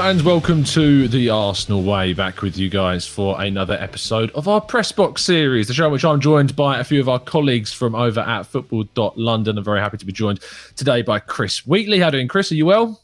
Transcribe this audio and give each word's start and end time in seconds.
and 0.00 0.22
welcome 0.22 0.64
to 0.64 1.08
the 1.08 1.28
Arsenal 1.28 1.82
Way. 1.82 2.14
Back 2.14 2.40
with 2.40 2.56
you 2.56 2.70
guys 2.70 3.06
for 3.06 3.38
another 3.38 3.74
episode 3.74 4.30
of 4.30 4.48
our 4.48 4.58
Press 4.58 4.92
Box 4.92 5.22
series, 5.22 5.68
the 5.68 5.74
show 5.74 5.86
in 5.86 5.92
which 5.92 6.06
I'm 6.06 6.22
joined 6.22 6.56
by 6.56 6.78
a 6.78 6.84
few 6.84 7.00
of 7.00 7.08
our 7.10 7.18
colleagues 7.18 7.70
from 7.70 7.94
over 7.94 8.20
at 8.20 8.44
Football.London. 8.44 9.58
I'm 9.58 9.64
very 9.64 9.80
happy 9.80 9.98
to 9.98 10.06
be 10.06 10.12
joined 10.12 10.40
today 10.74 11.02
by 11.02 11.18
Chris 11.18 11.66
Wheatley. 11.66 11.98
How 11.98 12.08
doing, 12.08 12.28
Chris? 12.28 12.50
Are 12.50 12.54
you 12.54 12.64
well? 12.64 13.02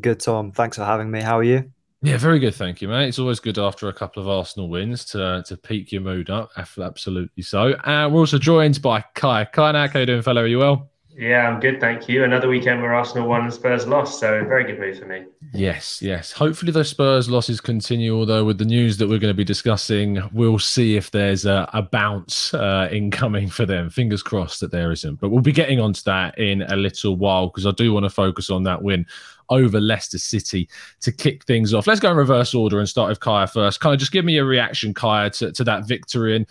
Good, 0.00 0.18
Tom. 0.18 0.50
Thanks 0.50 0.76
for 0.76 0.84
having 0.84 1.12
me. 1.12 1.20
How 1.20 1.38
are 1.38 1.44
you? 1.44 1.70
Yeah, 2.02 2.16
very 2.16 2.40
good, 2.40 2.56
thank 2.56 2.82
you, 2.82 2.88
mate. 2.88 3.06
It's 3.06 3.20
always 3.20 3.38
good 3.38 3.58
after 3.58 3.88
a 3.88 3.92
couple 3.92 4.20
of 4.20 4.28
Arsenal 4.28 4.68
wins 4.68 5.04
to 5.06 5.44
to 5.46 5.56
peak 5.56 5.92
your 5.92 6.02
mood 6.02 6.28
up. 6.28 6.50
Absolutely 6.56 7.44
so. 7.44 7.76
And 7.84 8.12
we're 8.12 8.18
also 8.18 8.38
joined 8.38 8.82
by 8.82 9.04
Kai. 9.14 9.44
Kai, 9.44 9.72
how 9.72 9.78
are 9.78 10.00
you 10.00 10.06
doing, 10.06 10.22
fellow? 10.22 10.42
Are 10.42 10.46
you 10.48 10.58
well? 10.58 10.90
Yeah, 11.16 11.46
I'm 11.46 11.60
good, 11.60 11.78
thank 11.78 12.08
you. 12.08 12.24
Another 12.24 12.48
weekend 12.48 12.80
where 12.80 12.94
Arsenal 12.94 13.28
won 13.28 13.42
and 13.42 13.52
Spurs 13.52 13.86
lost, 13.86 14.18
so 14.18 14.44
very 14.44 14.64
good 14.64 14.80
move 14.80 14.98
for 14.98 15.04
me. 15.04 15.24
Yes, 15.52 16.00
yes. 16.00 16.32
Hopefully 16.32 16.72
the 16.72 16.84
Spurs 16.84 17.28
losses 17.28 17.60
continue. 17.60 18.16
Although 18.16 18.44
with 18.46 18.56
the 18.56 18.64
news 18.64 18.96
that 18.96 19.08
we're 19.08 19.18
going 19.18 19.32
to 19.32 19.36
be 19.36 19.44
discussing, 19.44 20.22
we'll 20.32 20.58
see 20.58 20.96
if 20.96 21.10
there's 21.10 21.44
a, 21.44 21.68
a 21.74 21.82
bounce 21.82 22.54
uh, 22.54 22.88
incoming 22.90 23.50
for 23.50 23.66
them. 23.66 23.90
Fingers 23.90 24.22
crossed 24.22 24.60
that 24.60 24.70
there 24.70 24.90
isn't. 24.90 25.20
But 25.20 25.28
we'll 25.28 25.42
be 25.42 25.52
getting 25.52 25.80
onto 25.80 26.00
that 26.04 26.38
in 26.38 26.62
a 26.62 26.76
little 26.76 27.16
while 27.16 27.48
because 27.48 27.66
I 27.66 27.72
do 27.72 27.92
want 27.92 28.04
to 28.04 28.10
focus 28.10 28.48
on 28.48 28.62
that 28.62 28.82
win 28.82 29.06
over 29.50 29.80
Leicester 29.80 30.18
City 30.18 30.68
to 31.00 31.12
kick 31.12 31.44
things 31.44 31.74
off. 31.74 31.86
Let's 31.86 32.00
go 32.00 32.10
in 32.10 32.16
reverse 32.16 32.54
order 32.54 32.78
and 32.78 32.88
start 32.88 33.08
with 33.08 33.20
Kaya 33.20 33.46
first. 33.46 33.80
Kind 33.80 33.94
of 33.94 34.00
just 34.00 34.12
give 34.12 34.24
me 34.24 34.38
a 34.38 34.44
reaction, 34.44 34.94
Kaya, 34.94 35.30
to, 35.30 35.52
to 35.52 35.64
that 35.64 35.86
victory. 35.86 36.36
And 36.36 36.46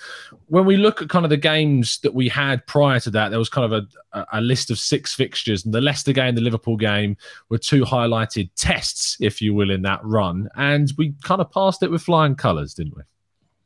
when 0.47 0.65
we 0.65 0.77
look 0.77 1.01
at 1.01 1.09
kind 1.09 1.25
of 1.25 1.29
the 1.29 1.37
games 1.37 1.99
that 1.99 2.13
we 2.13 2.27
had 2.29 2.65
prior 2.67 2.99
to 3.01 3.09
that, 3.11 3.29
there 3.29 3.39
was 3.39 3.49
kind 3.49 3.71
of 3.71 3.87
a, 4.13 4.25
a 4.33 4.41
list 4.41 4.71
of 4.71 4.77
six 4.77 5.13
fixtures, 5.13 5.65
and 5.65 5.73
the 5.73 5.81
Leicester 5.81 6.13
game, 6.13 6.35
the 6.35 6.41
Liverpool 6.41 6.77
game 6.77 7.17
were 7.49 7.57
two 7.57 7.83
highlighted 7.83 8.49
tests, 8.55 9.17
if 9.19 9.41
you 9.41 9.53
will, 9.53 9.71
in 9.71 9.81
that 9.83 10.03
run. 10.03 10.49
And 10.55 10.91
we 10.97 11.13
kind 11.23 11.41
of 11.41 11.51
passed 11.51 11.83
it 11.83 11.91
with 11.91 12.01
flying 12.01 12.35
colours, 12.35 12.73
didn't 12.73 12.95
we? 12.95 13.03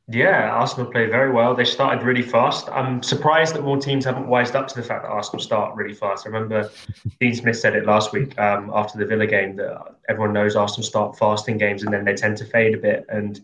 Yeah, 0.08 0.52
Arsenal 0.52 0.92
played 0.92 1.10
very 1.10 1.32
well. 1.32 1.56
They 1.56 1.66
started 1.66 2.04
really 2.04 2.22
fast. 2.22 2.70
I'm 2.70 3.02
surprised 3.02 3.56
that 3.56 3.64
more 3.64 3.78
teams 3.78 4.06
haven't 4.06 4.28
wised 4.28 4.56
up 4.56 4.68
to 4.68 4.76
the 4.76 4.84
fact 4.84 5.02
that 5.02 5.10
Arsenal 5.10 5.42
start 5.42 5.76
really 5.76 5.96
fast. 5.96 6.28
I 6.28 6.30
remember 6.30 6.70
Dean 7.20 7.34
Smith 7.34 7.58
said 7.58 7.76
it 7.76 7.88
last 7.88 8.14
week 8.14 8.38
um, 8.40 8.72
after 8.74 9.00
the 9.00 9.06
Villa 9.06 9.26
game 9.26 9.56
that 9.56 9.96
everyone 10.08 10.34
knows 10.34 10.56
Arsenal 10.56 10.84
start 10.84 11.18
fast 11.18 11.50
in 11.50 11.58
games 11.58 11.82
and 11.82 11.92
then 11.92 12.06
they 12.06 12.14
tend 12.14 12.38
to 12.38 12.46
fade 12.46 12.76
a 12.76 12.78
bit. 12.78 13.06
And 13.10 13.42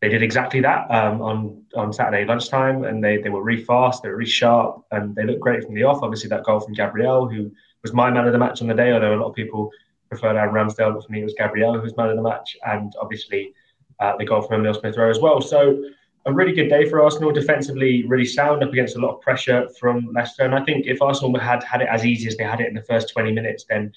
they 0.00 0.08
did 0.08 0.22
exactly 0.22 0.60
that 0.62 0.90
um, 0.90 1.20
on 1.20 1.62
on 1.74 1.92
Saturday 1.92 2.24
lunchtime, 2.24 2.84
and 2.84 3.04
they 3.04 3.18
they 3.18 3.28
were 3.28 3.42
really 3.42 3.62
fast, 3.62 4.02
they 4.02 4.08
were 4.08 4.16
really 4.16 4.30
sharp, 4.30 4.82
and 4.90 5.14
they 5.14 5.24
looked 5.24 5.40
great 5.40 5.62
from 5.62 5.74
the 5.74 5.84
off. 5.84 6.02
Obviously, 6.02 6.28
that 6.30 6.42
goal 6.42 6.58
from 6.58 6.72
Gabriel, 6.72 7.28
who 7.28 7.52
was 7.82 7.92
my 7.92 8.10
man 8.10 8.26
of 8.26 8.32
the 8.32 8.38
match 8.38 8.62
on 8.62 8.68
the 8.68 8.74
day, 8.74 8.92
although 8.92 9.14
a 9.14 9.20
lot 9.20 9.28
of 9.28 9.34
people 9.34 9.70
preferred 10.08 10.36
Aaron 10.36 10.54
Ramsdale, 10.54 10.94
but 10.94 11.04
for 11.04 11.12
me 11.12 11.20
it 11.20 11.24
was 11.24 11.34
Gabriel 11.36 11.74
who 11.74 11.82
was 11.82 11.96
man 11.96 12.08
of 12.08 12.16
the 12.16 12.22
match, 12.22 12.56
and 12.66 12.92
obviously 13.00 13.52
uh, 14.00 14.16
the 14.16 14.24
goal 14.24 14.40
from 14.40 14.60
Emile 14.60 14.74
Smith 14.74 14.96
Rowe 14.96 15.10
as 15.10 15.20
well. 15.20 15.40
So 15.40 15.84
a 16.26 16.32
really 16.32 16.52
good 16.52 16.68
day 16.68 16.88
for 16.88 17.02
Arsenal. 17.02 17.32
Defensively, 17.32 18.04
really 18.06 18.24
sound 18.24 18.62
up 18.62 18.70
against 18.70 18.96
a 18.96 18.98
lot 18.98 19.14
of 19.14 19.20
pressure 19.20 19.68
from 19.78 20.10
Leicester. 20.14 20.42
And 20.42 20.54
I 20.54 20.64
think 20.64 20.86
if 20.86 21.00
Arsenal 21.00 21.38
had 21.38 21.62
had 21.62 21.82
it 21.82 21.88
as 21.90 22.04
easy 22.04 22.28
as 22.28 22.36
they 22.36 22.44
had 22.44 22.60
it 22.60 22.68
in 22.68 22.74
the 22.74 22.82
first 22.82 23.12
20 23.12 23.32
minutes, 23.32 23.64
then 23.68 23.92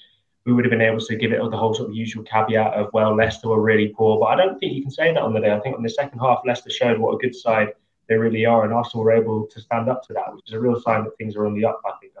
we 0.46 0.52
would 0.52 0.64
have 0.64 0.70
been 0.70 0.80
able 0.80 1.00
to 1.00 1.16
give 1.16 1.32
it 1.32 1.38
the 1.50 1.56
whole 1.56 1.74
sort 1.74 1.88
of 1.88 1.96
usual 1.96 2.22
caveat 2.24 2.74
of, 2.74 2.90
well, 2.92 3.14
Leicester 3.14 3.48
were 3.48 3.60
really 3.60 3.88
poor. 3.88 4.18
But 4.18 4.26
I 4.26 4.36
don't 4.36 4.58
think 4.58 4.74
you 4.74 4.82
can 4.82 4.90
say 4.90 5.12
that 5.12 5.22
on 5.22 5.32
the 5.32 5.40
day. 5.40 5.52
I 5.52 5.60
think 5.60 5.76
on 5.76 5.82
the 5.82 5.88
second 5.88 6.18
half, 6.18 6.40
Leicester 6.46 6.70
showed 6.70 6.98
what 6.98 7.14
a 7.14 7.18
good 7.18 7.34
side 7.34 7.68
they 8.08 8.16
really 8.16 8.44
are. 8.44 8.64
And 8.64 8.72
Arsenal 8.72 9.04
were 9.04 9.12
able 9.12 9.46
to 9.46 9.60
stand 9.60 9.88
up 9.88 10.06
to 10.06 10.12
that, 10.14 10.34
which 10.34 10.44
is 10.48 10.54
a 10.54 10.60
real 10.60 10.80
sign 10.80 11.04
that 11.04 11.16
things 11.16 11.36
are 11.36 11.46
on 11.46 11.54
the 11.54 11.64
up, 11.64 11.80
I 11.86 11.92
think. 12.00 12.14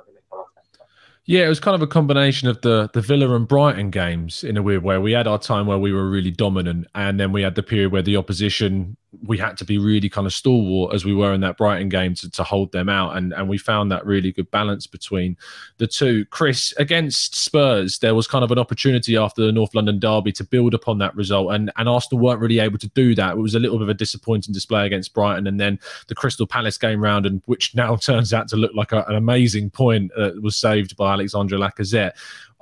Yeah, 1.26 1.46
it 1.46 1.48
was 1.48 1.60
kind 1.60 1.74
of 1.74 1.80
a 1.80 1.86
combination 1.86 2.48
of 2.48 2.60
the 2.60 2.90
the 2.92 3.00
Villa 3.00 3.34
and 3.34 3.48
Brighton 3.48 3.90
games 3.90 4.44
in 4.44 4.58
a 4.58 4.62
weird 4.62 4.82
way. 4.82 4.98
We 4.98 5.12
had 5.12 5.26
our 5.26 5.38
time 5.38 5.66
where 5.66 5.78
we 5.78 5.90
were 5.90 6.08
really 6.08 6.30
dominant, 6.30 6.86
and 6.94 7.18
then 7.18 7.32
we 7.32 7.40
had 7.40 7.54
the 7.54 7.62
period 7.62 7.92
where 7.92 8.02
the 8.02 8.16
opposition 8.16 8.98
we 9.22 9.38
had 9.38 9.56
to 9.58 9.64
be 9.64 9.78
really 9.78 10.08
kind 10.08 10.26
of 10.26 10.32
stalwart 10.32 10.94
as 10.94 11.04
we 11.04 11.14
were 11.14 11.32
in 11.32 11.40
that 11.40 11.56
Brighton 11.56 11.88
game 11.88 12.14
to, 12.14 12.30
to 12.30 12.42
hold 12.42 12.72
them 12.72 12.88
out. 12.88 13.16
And, 13.16 13.32
and 13.32 13.48
we 13.48 13.58
found 13.58 13.90
that 13.92 14.04
really 14.04 14.32
good 14.32 14.50
balance 14.50 14.86
between 14.86 15.36
the 15.78 15.86
two. 15.86 16.24
Chris, 16.26 16.72
against 16.78 17.36
Spurs, 17.36 17.98
there 17.98 18.14
was 18.14 18.26
kind 18.26 18.44
of 18.44 18.50
an 18.50 18.58
opportunity 18.58 19.16
after 19.16 19.44
the 19.44 19.52
North 19.52 19.74
London 19.74 19.98
derby 19.98 20.32
to 20.32 20.44
build 20.44 20.74
upon 20.74 20.98
that 20.98 21.14
result. 21.16 21.52
And, 21.52 21.70
and 21.76 21.88
Arsenal 21.88 22.22
weren't 22.22 22.40
really 22.40 22.58
able 22.58 22.78
to 22.78 22.88
do 22.88 23.14
that. 23.14 23.32
It 23.32 23.40
was 23.40 23.54
a 23.54 23.58
little 23.58 23.78
bit 23.78 23.84
of 23.84 23.88
a 23.90 23.94
disappointing 23.94 24.52
display 24.52 24.86
against 24.86 25.14
Brighton. 25.14 25.46
And 25.46 25.60
then 25.60 25.78
the 26.08 26.14
Crystal 26.14 26.46
Palace 26.46 26.78
game 26.78 27.02
round, 27.02 27.26
and 27.26 27.42
which 27.46 27.74
now 27.74 27.96
turns 28.04 28.32
out 28.32 28.48
to 28.48 28.56
look 28.56 28.74
like 28.74 28.92
a, 28.92 29.04
an 29.08 29.16
amazing 29.16 29.70
point 29.70 30.10
uh, 30.16 30.30
was 30.40 30.56
saved 30.56 30.96
by 30.96 31.12
Alexandre 31.12 31.56
Lacazette 31.56 32.12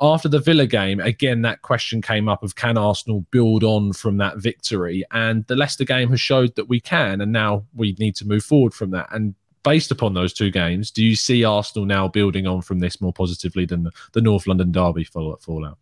after 0.02 0.28
the 0.28 0.40
Villa 0.40 0.66
game, 0.66 0.98
again, 0.98 1.42
that 1.42 1.62
question 1.62 2.02
came 2.02 2.28
up 2.28 2.42
of 2.42 2.56
can 2.56 2.76
Arsenal 2.76 3.24
build 3.30 3.62
on 3.62 3.92
from 3.92 4.16
that 4.16 4.38
victory? 4.38 5.04
And 5.12 5.46
the 5.46 5.54
Leicester 5.54 5.84
game 5.84 6.10
has 6.10 6.20
showed 6.20 6.56
that 6.56 6.68
we 6.68 6.80
can, 6.80 7.20
and 7.20 7.30
now 7.30 7.64
we 7.74 7.94
need 8.00 8.16
to 8.16 8.26
move 8.26 8.42
forward 8.42 8.74
from 8.74 8.90
that. 8.90 9.08
And 9.12 9.36
based 9.62 9.92
upon 9.92 10.14
those 10.14 10.32
two 10.32 10.50
games, 10.50 10.90
do 10.90 11.04
you 11.04 11.14
see 11.14 11.44
Arsenal 11.44 11.86
now 11.86 12.08
building 12.08 12.48
on 12.48 12.62
from 12.62 12.80
this 12.80 13.00
more 13.00 13.12
positively 13.12 13.64
than 13.64 13.88
the, 14.12 14.20
North 14.20 14.48
London 14.48 14.72
derby 14.72 15.04
fallout? 15.04 15.78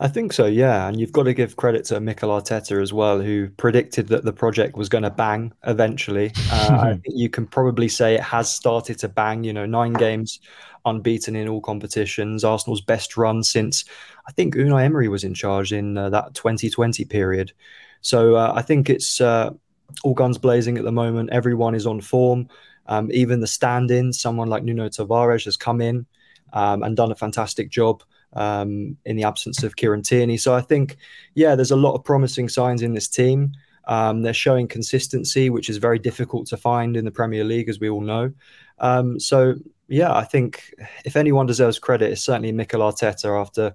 I 0.00 0.08
think 0.08 0.32
so, 0.32 0.46
yeah. 0.46 0.86
And 0.86 1.00
you've 1.00 1.12
got 1.12 1.24
to 1.24 1.34
give 1.34 1.56
credit 1.56 1.84
to 1.86 2.00
Mikel 2.00 2.30
Arteta 2.30 2.80
as 2.80 2.92
well, 2.92 3.20
who 3.20 3.48
predicted 3.56 4.08
that 4.08 4.24
the 4.24 4.32
project 4.32 4.76
was 4.76 4.88
going 4.88 5.02
to 5.02 5.10
bang 5.10 5.52
eventually. 5.66 6.32
Uh, 6.52 6.78
I 6.80 6.88
think 7.02 7.16
you 7.16 7.28
can 7.28 7.46
probably 7.46 7.88
say 7.88 8.14
it 8.14 8.22
has 8.22 8.50
started 8.50 8.98
to 9.00 9.08
bang. 9.08 9.42
You 9.42 9.52
know, 9.52 9.66
nine 9.66 9.92
games 9.94 10.40
unbeaten 10.84 11.34
in 11.34 11.48
all 11.48 11.60
competitions. 11.60 12.44
Arsenal's 12.44 12.80
best 12.80 13.16
run 13.16 13.42
since 13.42 13.84
I 14.28 14.32
think 14.32 14.54
Unai 14.54 14.84
Emery 14.84 15.08
was 15.08 15.24
in 15.24 15.34
charge 15.34 15.72
in 15.72 15.98
uh, 15.98 16.10
that 16.10 16.34
2020 16.34 17.04
period. 17.04 17.52
So 18.00 18.36
uh, 18.36 18.52
I 18.54 18.62
think 18.62 18.88
it's 18.88 19.20
uh, 19.20 19.50
all 20.04 20.14
guns 20.14 20.38
blazing 20.38 20.78
at 20.78 20.84
the 20.84 20.92
moment. 20.92 21.30
Everyone 21.30 21.74
is 21.74 21.86
on 21.86 22.00
form. 22.00 22.48
Um, 22.86 23.10
even 23.12 23.40
the 23.40 23.46
stand-in, 23.46 24.12
someone 24.12 24.48
like 24.48 24.62
Nuno 24.62 24.88
Tavares 24.88 25.44
has 25.44 25.56
come 25.56 25.80
in 25.80 26.06
um, 26.52 26.82
and 26.82 26.96
done 26.96 27.12
a 27.12 27.16
fantastic 27.16 27.68
job 27.68 28.02
um, 28.34 28.96
in 29.04 29.16
the 29.16 29.24
absence 29.24 29.62
of 29.62 29.76
Kieran 29.76 30.02
Tierney. 30.02 30.36
So 30.36 30.54
I 30.54 30.60
think, 30.60 30.96
yeah, 31.34 31.54
there's 31.54 31.70
a 31.70 31.76
lot 31.76 31.94
of 31.94 32.04
promising 32.04 32.48
signs 32.48 32.82
in 32.82 32.94
this 32.94 33.08
team. 33.08 33.52
Um, 33.86 34.22
they're 34.22 34.34
showing 34.34 34.68
consistency, 34.68 35.48
which 35.48 35.70
is 35.70 35.78
very 35.78 35.98
difficult 35.98 36.46
to 36.48 36.56
find 36.56 36.96
in 36.96 37.04
the 37.04 37.10
Premier 37.10 37.44
League, 37.44 37.68
as 37.68 37.80
we 37.80 37.88
all 37.88 38.02
know. 38.02 38.32
Um, 38.78 39.18
so, 39.18 39.54
yeah, 39.88 40.14
I 40.14 40.24
think 40.24 40.74
if 41.04 41.16
anyone 41.16 41.46
deserves 41.46 41.78
credit, 41.78 42.12
it's 42.12 42.24
certainly 42.24 42.52
Mikel 42.52 42.80
Arteta 42.80 43.40
after 43.40 43.74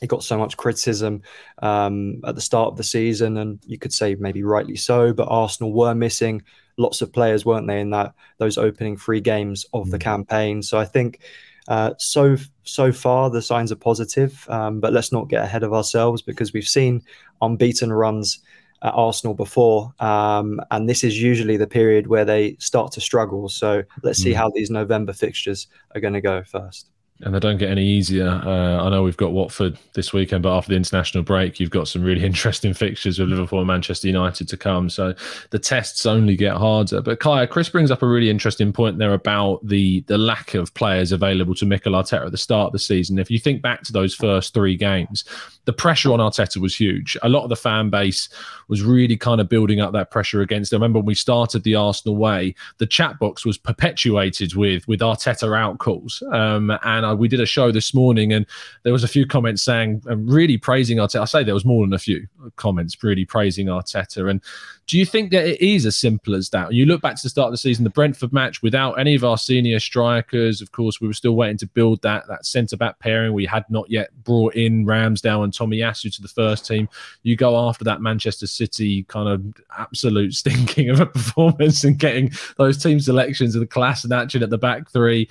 he 0.00 0.06
got 0.06 0.24
so 0.24 0.36
much 0.36 0.56
criticism 0.56 1.22
um, 1.60 2.20
at 2.26 2.34
the 2.34 2.40
start 2.40 2.68
of 2.68 2.76
the 2.76 2.82
season, 2.82 3.36
and 3.36 3.60
you 3.66 3.78
could 3.78 3.92
say 3.92 4.16
maybe 4.16 4.42
rightly 4.42 4.74
so. 4.74 5.12
But 5.12 5.28
Arsenal 5.28 5.72
were 5.72 5.94
missing 5.94 6.42
lots 6.78 7.02
of 7.02 7.12
players, 7.12 7.44
weren't 7.44 7.68
they, 7.68 7.80
in 7.80 7.90
that 7.90 8.14
those 8.38 8.58
opening 8.58 8.96
three 8.96 9.20
games 9.20 9.64
of 9.72 9.90
the 9.90 9.98
mm. 9.98 10.02
campaign? 10.02 10.62
So 10.62 10.78
I 10.78 10.86
think 10.86 11.20
uh, 11.68 11.94
so 11.98 12.36
so 12.64 12.92
far 12.92 13.30
the 13.30 13.42
signs 13.42 13.72
are 13.72 13.76
positive, 13.76 14.46
um, 14.48 14.80
but 14.80 14.92
let's 14.92 15.12
not 15.12 15.28
get 15.28 15.44
ahead 15.44 15.62
of 15.62 15.72
ourselves 15.72 16.22
because 16.22 16.52
we've 16.52 16.68
seen 16.68 17.02
unbeaten 17.40 17.92
runs 17.92 18.40
at 18.82 18.94
Arsenal 18.94 19.34
before, 19.34 19.92
um, 20.00 20.60
and 20.70 20.88
this 20.88 21.04
is 21.04 21.20
usually 21.20 21.56
the 21.56 21.66
period 21.66 22.06
where 22.08 22.24
they 22.24 22.56
start 22.58 22.92
to 22.92 23.00
struggle. 23.00 23.48
So 23.48 23.82
let's 24.02 24.18
see 24.18 24.32
mm. 24.32 24.36
how 24.36 24.50
these 24.50 24.70
November 24.70 25.12
fixtures 25.12 25.68
are 25.94 26.00
going 26.00 26.14
to 26.14 26.20
go 26.20 26.42
first 26.44 26.91
and 27.22 27.34
they 27.34 27.38
don't 27.38 27.58
get 27.58 27.70
any 27.70 27.86
easier. 27.86 28.28
Uh, 28.28 28.84
I 28.84 28.90
know 28.90 29.02
we've 29.02 29.16
got 29.16 29.32
Watford 29.32 29.78
this 29.94 30.12
weekend, 30.12 30.42
but 30.42 30.56
after 30.56 30.70
the 30.70 30.76
international 30.76 31.22
break, 31.22 31.60
you've 31.60 31.70
got 31.70 31.86
some 31.88 32.02
really 32.02 32.24
interesting 32.24 32.74
fixtures 32.74 33.18
with 33.18 33.28
Liverpool 33.28 33.60
and 33.60 33.68
Manchester 33.68 34.08
United 34.08 34.48
to 34.48 34.56
come. 34.56 34.90
So 34.90 35.14
the 35.50 35.58
tests 35.58 36.04
only 36.04 36.36
get 36.36 36.56
harder. 36.56 37.00
But 37.00 37.20
Kaya, 37.20 37.46
Chris 37.46 37.68
brings 37.68 37.90
up 37.90 38.02
a 38.02 38.06
really 38.06 38.28
interesting 38.28 38.72
point 38.72 38.98
there 38.98 39.14
about 39.14 39.66
the 39.66 40.00
the 40.08 40.18
lack 40.18 40.54
of 40.54 40.74
players 40.74 41.12
available 41.12 41.54
to 41.56 41.66
Mikel 41.66 41.92
Arteta 41.92 42.26
at 42.26 42.32
the 42.32 42.38
start 42.38 42.66
of 42.66 42.72
the 42.72 42.78
season. 42.78 43.18
If 43.18 43.30
you 43.30 43.38
think 43.38 43.62
back 43.62 43.82
to 43.84 43.92
those 43.92 44.14
first 44.14 44.52
three 44.52 44.76
games, 44.76 45.24
the 45.64 45.72
pressure 45.72 46.12
on 46.12 46.18
Arteta 46.18 46.56
was 46.56 46.74
huge. 46.74 47.16
A 47.22 47.28
lot 47.28 47.44
of 47.44 47.48
the 47.48 47.56
fan 47.56 47.88
base 47.88 48.28
was 48.68 48.82
really 48.82 49.16
kind 49.16 49.40
of 49.40 49.48
building 49.48 49.80
up 49.80 49.92
that 49.92 50.10
pressure 50.10 50.40
against. 50.40 50.72
I 50.72 50.76
remember 50.76 50.98
when 50.98 51.06
we 51.06 51.14
started 51.14 51.62
the 51.62 51.76
Arsenal 51.76 52.16
way, 52.16 52.54
the 52.78 52.86
chat 52.86 53.18
box 53.18 53.46
was 53.46 53.58
perpetuated 53.58 54.54
with 54.54 54.86
with 54.88 55.00
Arteta 55.00 55.56
out 55.56 55.78
calls, 55.78 56.22
um, 56.32 56.76
and 56.82 57.06
we 57.16 57.28
did 57.28 57.40
a 57.40 57.46
show 57.46 57.72
this 57.72 57.94
morning, 57.94 58.32
and 58.32 58.46
there 58.82 58.92
was 58.92 59.04
a 59.04 59.08
few 59.08 59.26
comments 59.26 59.62
saying 59.62 60.02
um, 60.08 60.26
really 60.26 60.58
praising 60.58 60.98
Arteta. 60.98 61.22
I 61.22 61.24
say 61.24 61.44
there 61.44 61.54
was 61.54 61.64
more 61.64 61.84
than 61.84 61.92
a 61.92 61.98
few 61.98 62.26
comments 62.56 63.02
really 63.02 63.24
praising 63.24 63.66
Arteta, 63.66 64.28
and 64.30 64.40
do 64.88 64.98
you 64.98 65.06
think 65.06 65.30
that 65.30 65.46
it 65.46 65.60
is 65.60 65.86
as 65.86 65.96
simple 65.96 66.34
as 66.34 66.50
that? 66.50 66.72
You 66.72 66.86
look 66.86 67.00
back 67.00 67.16
to 67.16 67.22
the 67.22 67.28
start 67.28 67.46
of 67.46 67.52
the 67.52 67.58
season, 67.58 67.84
the 67.84 67.90
Brentford 67.90 68.32
match 68.32 68.62
without 68.62 68.94
any 68.94 69.14
of 69.14 69.24
our 69.24 69.38
senior 69.38 69.78
strikers. 69.78 70.60
Of 70.60 70.72
course, 70.72 71.00
we 71.00 71.06
were 71.06 71.14
still 71.14 71.36
waiting 71.36 71.56
to 71.58 71.66
build 71.66 72.02
that 72.02 72.26
that 72.28 72.44
centre 72.44 72.76
back 72.76 72.98
pairing. 72.98 73.32
We 73.32 73.46
had 73.46 73.64
not 73.70 73.88
yet 73.90 74.10
brought 74.24 74.54
in 74.54 74.84
Ramsdale 74.84 75.44
and 75.44 75.52
Tomiyasu 75.52 76.14
to 76.16 76.22
the 76.22 76.28
first 76.28 76.66
team. 76.66 76.88
You 77.22 77.36
go 77.36 77.56
after 77.56 77.84
that 77.84 78.02
Manchester 78.02 78.46
City 78.46 79.04
kind 79.04 79.28
of 79.28 79.42
absolute 79.78 80.34
stinking 80.34 80.90
of 80.90 81.00
a 81.00 81.06
performance 81.06 81.84
and 81.84 81.98
getting 81.98 82.32
those 82.58 82.82
team 82.82 82.98
selections 83.00 83.54
of 83.54 83.60
the 83.60 83.66
class 83.66 84.04
and 84.04 84.12
action 84.12 84.42
at 84.42 84.50
the 84.50 84.58
back 84.58 84.90
three. 84.90 85.28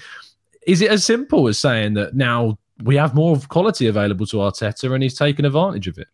Is 0.68 0.82
it 0.82 0.92
as 0.92 1.04
simple 1.04 1.48
as 1.48 1.58
saying 1.58 1.96
that 1.96 2.16
now 2.16 2.60
we 2.84 2.96
have 2.96 3.16
more 3.16 3.38
quality 3.50 3.88
available 3.88 4.26
to 4.28 4.38
Arteta 4.38 4.94
and 4.94 5.04
he's 5.04 5.18
taken 5.18 5.46
advantage 5.46 5.88
of 5.88 5.98
it? 5.98 6.08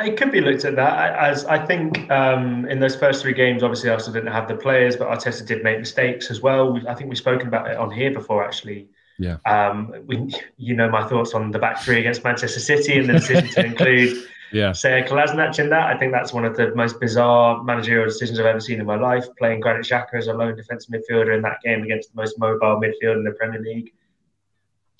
It 0.00 0.18
could 0.18 0.30
be 0.30 0.42
looked 0.42 0.66
at 0.66 0.76
that 0.76 1.18
as 1.18 1.46
I 1.46 1.64
think 1.64 2.10
um, 2.10 2.66
in 2.66 2.80
those 2.80 2.94
first 2.94 3.22
three 3.22 3.32
games. 3.32 3.62
Obviously, 3.62 3.88
Arsenal 3.88 4.14
didn't 4.14 4.32
have 4.32 4.46
the 4.46 4.54
players, 4.54 4.94
but 4.96 5.08
Arteta 5.08 5.46
did 5.46 5.62
make 5.62 5.78
mistakes 5.78 6.30
as 6.30 6.42
well. 6.42 6.78
I 6.86 6.94
think 6.94 7.08
we've 7.08 7.18
spoken 7.18 7.48
about 7.48 7.70
it 7.70 7.76
on 7.78 7.90
here 7.90 8.12
before, 8.12 8.44
actually. 8.44 8.88
Yeah. 9.18 9.36
Um, 9.46 9.94
we, 10.06 10.32
you 10.56 10.74
know 10.74 10.88
my 10.90 11.06
thoughts 11.06 11.34
on 11.34 11.50
the 11.50 11.58
back 11.58 11.80
three 11.80 11.98
against 11.98 12.24
Manchester 12.24 12.60
City 12.60 12.98
and 12.98 13.08
the 13.08 13.14
decision 13.14 13.48
to 13.48 13.66
include 13.66 14.28
yeah. 14.52 14.72
Sead 14.72 15.08
Kolasinac 15.08 15.58
in 15.58 15.70
that. 15.70 15.94
I 15.94 15.98
think 15.98 16.12
that's 16.12 16.32
one 16.32 16.44
of 16.44 16.56
the 16.56 16.74
most 16.74 17.00
bizarre 17.00 17.62
managerial 17.62 18.06
decisions 18.06 18.38
I've 18.38 18.46
ever 18.46 18.60
seen 18.60 18.80
in 18.80 18.86
my 18.86 18.96
life. 18.96 19.24
Playing 19.38 19.60
Granit 19.60 19.86
Xhaka 19.86 20.14
as 20.14 20.26
a 20.26 20.34
lone 20.34 20.56
defensive 20.56 20.92
midfielder 20.92 21.34
in 21.34 21.42
that 21.42 21.60
game 21.64 21.82
against 21.82 22.12
the 22.12 22.20
most 22.20 22.38
mobile 22.38 22.80
midfield 22.80 23.16
in 23.16 23.24
the 23.24 23.32
Premier 23.32 23.60
League 23.60 23.92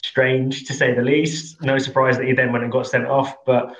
strange 0.04 0.64
to 0.64 0.74
say 0.74 0.94
the 0.94 1.02
least. 1.02 1.62
No 1.62 1.78
surprise 1.78 2.16
that 2.16 2.26
he 2.26 2.32
then 2.32 2.52
went 2.52 2.64
and 2.64 2.72
got 2.72 2.86
sent 2.86 3.06
off. 3.06 3.36
But 3.44 3.76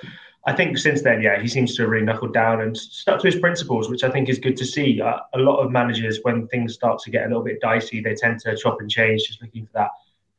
I 0.47 0.53
think 0.53 0.79
since 0.79 1.03
then, 1.03 1.23
yeah, 1.23 1.41
he 1.41 1.49
seems 1.49 1.75
to 1.77 1.83
have 1.83 1.91
really 1.91 2.05
knuckled 2.05 2.33
down 2.33 2.61
and 2.63 2.77
stuck 2.77 3.21
to 3.21 3.27
his 3.27 3.41
principles, 3.41 3.89
which 3.91 4.05
I 4.05 4.11
think 4.11 4.29
is 4.29 4.39
good 4.39 4.57
to 4.59 4.65
see. 4.65 5.01
Uh, 5.01 5.19
a 5.35 5.39
lot 5.39 5.59
of 5.59 5.71
managers, 5.71 6.21
when 6.23 6.47
things 6.49 6.75
start 6.75 7.01
to 7.01 7.11
get 7.11 7.25
a 7.25 7.29
little 7.29 7.43
bit 7.43 7.61
dicey, 7.61 8.01
they 8.01 8.15
tend 8.15 8.41
to 8.41 8.57
chop 8.57 8.81
and 8.81 8.91
change, 8.91 9.27
just 9.27 9.43
looking 9.43 9.67
for 9.67 9.73
that 9.75 9.91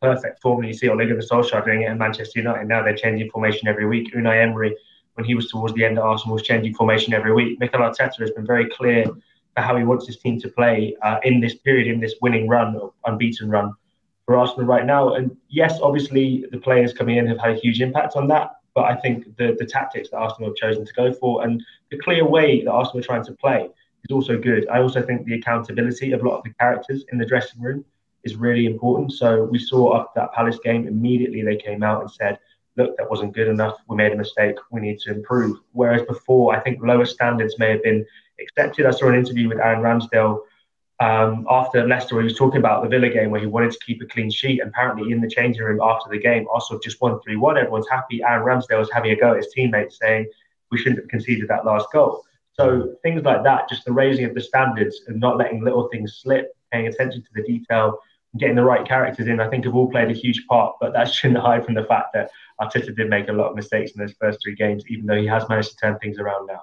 perfect 0.02 0.42
form. 0.42 0.60
And 0.60 0.68
you 0.70 0.74
see 0.74 0.90
Ole 0.90 0.98
Gunnar 0.98 1.22
Solskjaer 1.22 1.64
doing 1.66 1.84
it 1.84 1.90
at 1.90 1.98
Manchester 1.98 2.40
United. 2.40 2.68
Now 2.68 2.84
they're 2.84 2.96
changing 2.96 3.30
formation 3.30 3.68
every 3.68 3.86
week. 3.86 4.14
Unai 4.14 4.42
Emery, 4.42 4.76
when 5.16 5.26
he 5.26 5.36
was 5.36 5.50
towards 5.50 5.74
the 5.74 5.84
end 5.84 5.98
at 5.98 6.04
Arsenal, 6.04 6.36
was 6.36 6.44
changing 6.44 6.74
formation 6.74 7.14
every 7.14 7.34
week. 7.34 7.60
Mikel 7.60 7.82
Arteta 7.82 8.20
has 8.20 8.32
been 8.32 8.46
very 8.46 8.70
clear 8.70 9.06
for 9.06 9.62
how 9.62 9.76
he 9.76 9.84
wants 9.84 10.08
his 10.08 10.18
team 10.18 10.40
to 10.40 10.50
play 10.50 10.96
uh, 11.02 11.20
in 11.24 11.40
this 11.40 11.56
period, 11.56 11.88
in 11.88 12.00
this 12.00 12.16
winning 12.22 12.48
run, 12.48 12.80
unbeaten 13.06 13.50
run 13.50 13.74
for 14.26 14.38
Arsenal 14.38 14.66
right 14.66 14.86
now. 14.86 15.14
And 15.14 15.36
yes, 15.50 15.80
obviously 15.82 16.46
the 16.52 16.58
players 16.58 16.94
coming 16.94 17.18
in 17.18 17.28
have 17.28 17.40
had 17.40 17.52
a 17.52 17.60
huge 17.60 17.82
impact 17.82 18.16
on 18.16 18.28
that. 18.30 18.56
But 18.74 18.86
I 18.86 18.96
think 18.96 19.36
the, 19.36 19.56
the 19.60 19.66
tactics 19.66 20.10
that 20.10 20.18
Arsenal 20.18 20.50
have 20.50 20.56
chosen 20.56 20.86
to 20.86 20.94
go 20.94 21.12
for 21.12 21.44
and 21.44 21.62
the 21.90 21.98
clear 21.98 22.26
way 22.26 22.64
that 22.64 22.72
Arsenal 22.72 23.00
are 23.00 23.04
trying 23.04 23.26
to 23.26 23.34
play 23.34 23.68
is 24.04 24.14
also 24.14 24.38
good. 24.38 24.68
I 24.70 24.82
also 24.82 25.02
think 25.02 25.26
the 25.26 25.36
accountability 25.36 26.14
of 26.14 26.22
a 26.22 26.28
lot 26.28 26.38
of 26.38 26.44
the 26.44 26.54
characters 26.54 27.04
in 27.12 27.18
the 27.18 27.26
dressing 27.26 27.62
room 27.62 27.84
is 28.24 28.36
really 28.36 28.66
important. 28.66 29.12
So 29.12 29.44
we 29.44 29.60
saw 29.60 30.00
after 30.00 30.12
that 30.16 30.34
Palace 30.34 30.60
game, 30.64 30.88
immediately 30.88 31.42
they 31.42 31.58
came 31.58 31.84
out 31.84 32.02
and 32.02 32.10
said, 32.10 32.40
look, 32.78 32.96
that 32.98 33.10
wasn't 33.10 33.34
good 33.34 33.48
enough. 33.48 33.76
We 33.88 33.96
made 33.96 34.14
a 34.14 34.18
mistake. 34.18 34.56
We 34.72 34.82
need 34.82 35.00
to 35.00 35.12
improve. 35.12 35.58
Whereas 35.74 36.04
before, 36.04 36.56
I 36.56 36.60
think 36.60 36.80
lower 36.82 37.06
standards 37.06 37.60
may 37.60 37.72
have 37.72 37.84
been 37.84 38.06
accepted. 38.40 38.86
I 38.86 38.92
saw 38.92 39.10
an 39.10 39.16
interview 39.16 39.50
with 39.50 39.60
Aaron 39.60 39.82
Ramsdale 39.82 40.42
um, 41.02 41.48
after 41.50 41.88
Leicester, 41.88 42.16
where 42.16 42.24
he 42.24 42.30
was 42.30 42.38
talking 42.38 42.60
about 42.60 42.84
the 42.84 42.90
Villa 42.90 43.10
game 43.10 43.32
where 43.32 43.42
he 43.42 43.48
wanted 43.48 43.72
to 43.72 43.80
keep 43.86 44.02
a 44.02 44.06
clean 44.06 44.30
sheet. 44.30 44.62
And 44.62 44.70
apparently, 44.70 45.12
in 45.12 45.20
the 45.20 45.28
changing 45.28 45.64
room 45.64 45.80
after 45.82 46.10
the 46.10 46.20
game, 46.20 46.46
Arsenal 46.54 46.80
just 46.80 47.02
won 47.02 47.20
3 47.22 47.36
1. 47.36 47.58
Everyone's 47.58 47.90
happy. 47.90 48.22
Aaron 48.24 48.46
Ramsdale 48.46 48.80
was 48.80 48.92
having 48.92 49.12
a 49.12 49.16
go 49.16 49.32
at 49.32 49.38
his 49.38 49.52
teammates, 49.54 49.98
saying, 50.00 50.28
We 50.70 50.78
shouldn't 50.78 51.00
have 51.00 51.10
conceded 51.10 51.48
that 51.50 51.66
last 51.66 51.88
goal. 51.92 52.24
So, 52.54 52.96
things 53.02 53.24
like 53.24 53.44
that, 53.44 53.68
just 53.68 53.86
the 53.86 53.94
raising 53.94 54.26
of 54.26 54.36
the 54.36 54.42
standards 54.42 55.02
and 55.08 55.20
not 55.20 55.38
letting 55.38 55.64
little 55.64 55.88
things 55.88 56.20
slip, 56.22 56.56
paying 56.72 56.88
attention 56.88 57.24
to 57.24 57.30
the 57.34 57.44
detail, 57.44 57.98
getting 58.38 58.56
the 58.56 58.64
right 58.64 58.88
characters 58.88 59.28
in, 59.28 59.40
I 59.40 59.50
think 59.50 59.66
have 59.66 59.76
all 59.76 59.90
played 59.90 60.12
a 60.12 60.14
huge 60.14 60.46
part. 60.48 60.76
But 60.80 60.94
that 60.94 61.06
shouldn't 61.14 61.40
hide 61.40 61.66
from 61.66 61.74
the 61.74 61.86
fact 61.86 62.14
that 62.14 62.30
Arteta 62.62 62.96
did 62.96 63.10
make 63.10 63.28
a 63.28 63.34
lot 63.34 63.50
of 63.50 63.56
mistakes 63.56 63.92
in 63.92 64.00
those 64.00 64.14
first 64.20 64.40
three 64.44 64.56
games, 64.56 64.84
even 64.90 65.06
though 65.06 65.20
he 65.20 65.28
has 65.28 65.48
managed 65.50 65.72
to 65.72 65.76
turn 65.78 65.98
things 66.00 66.20
around 66.20 66.48
now. 66.48 66.62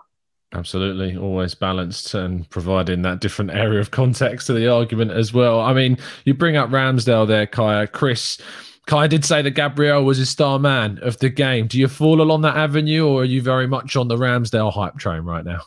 Absolutely, 0.55 1.17
always 1.17 1.55
balanced 1.55 2.15
and 2.15 2.49
providing 2.49 3.03
that 3.03 3.21
different 3.21 3.50
area 3.50 3.81
of 3.81 3.91
context 3.91 4.47
to 4.47 4.55
the 4.55 4.67
argument 4.67 5.11
as 5.11 5.33
well. 5.33 5.61
I 5.61 5.75
mean, 5.75 5.99
you 6.25 6.33
bring 6.33 6.56
up 6.56 6.71
Ramsdale 6.71 7.29
there, 7.29 7.47
Kaya. 7.47 7.87
Chris, 7.87 8.39
Kaya 8.87 9.09
did 9.09 9.27
say 9.27 9.43
that 9.43 9.50
Gabriel 9.50 10.05
was 10.05 10.17
his 10.17 10.31
star 10.31 10.59
man 10.59 10.99
of 11.03 11.19
the 11.19 11.29
game. 11.29 11.67
Do 11.67 11.79
you 11.79 11.87
fall 11.87 12.23
along 12.23 12.43
that 12.43 12.56
avenue, 12.56 13.06
or 13.06 13.23
are 13.23 13.27
you 13.27 13.43
very 13.43 13.67
much 13.67 13.95
on 13.95 14.09
the 14.09 14.17
Ramsdale 14.17 14.73
hype 14.73 14.97
train 14.97 15.23
right 15.23 15.45
now? 15.45 15.61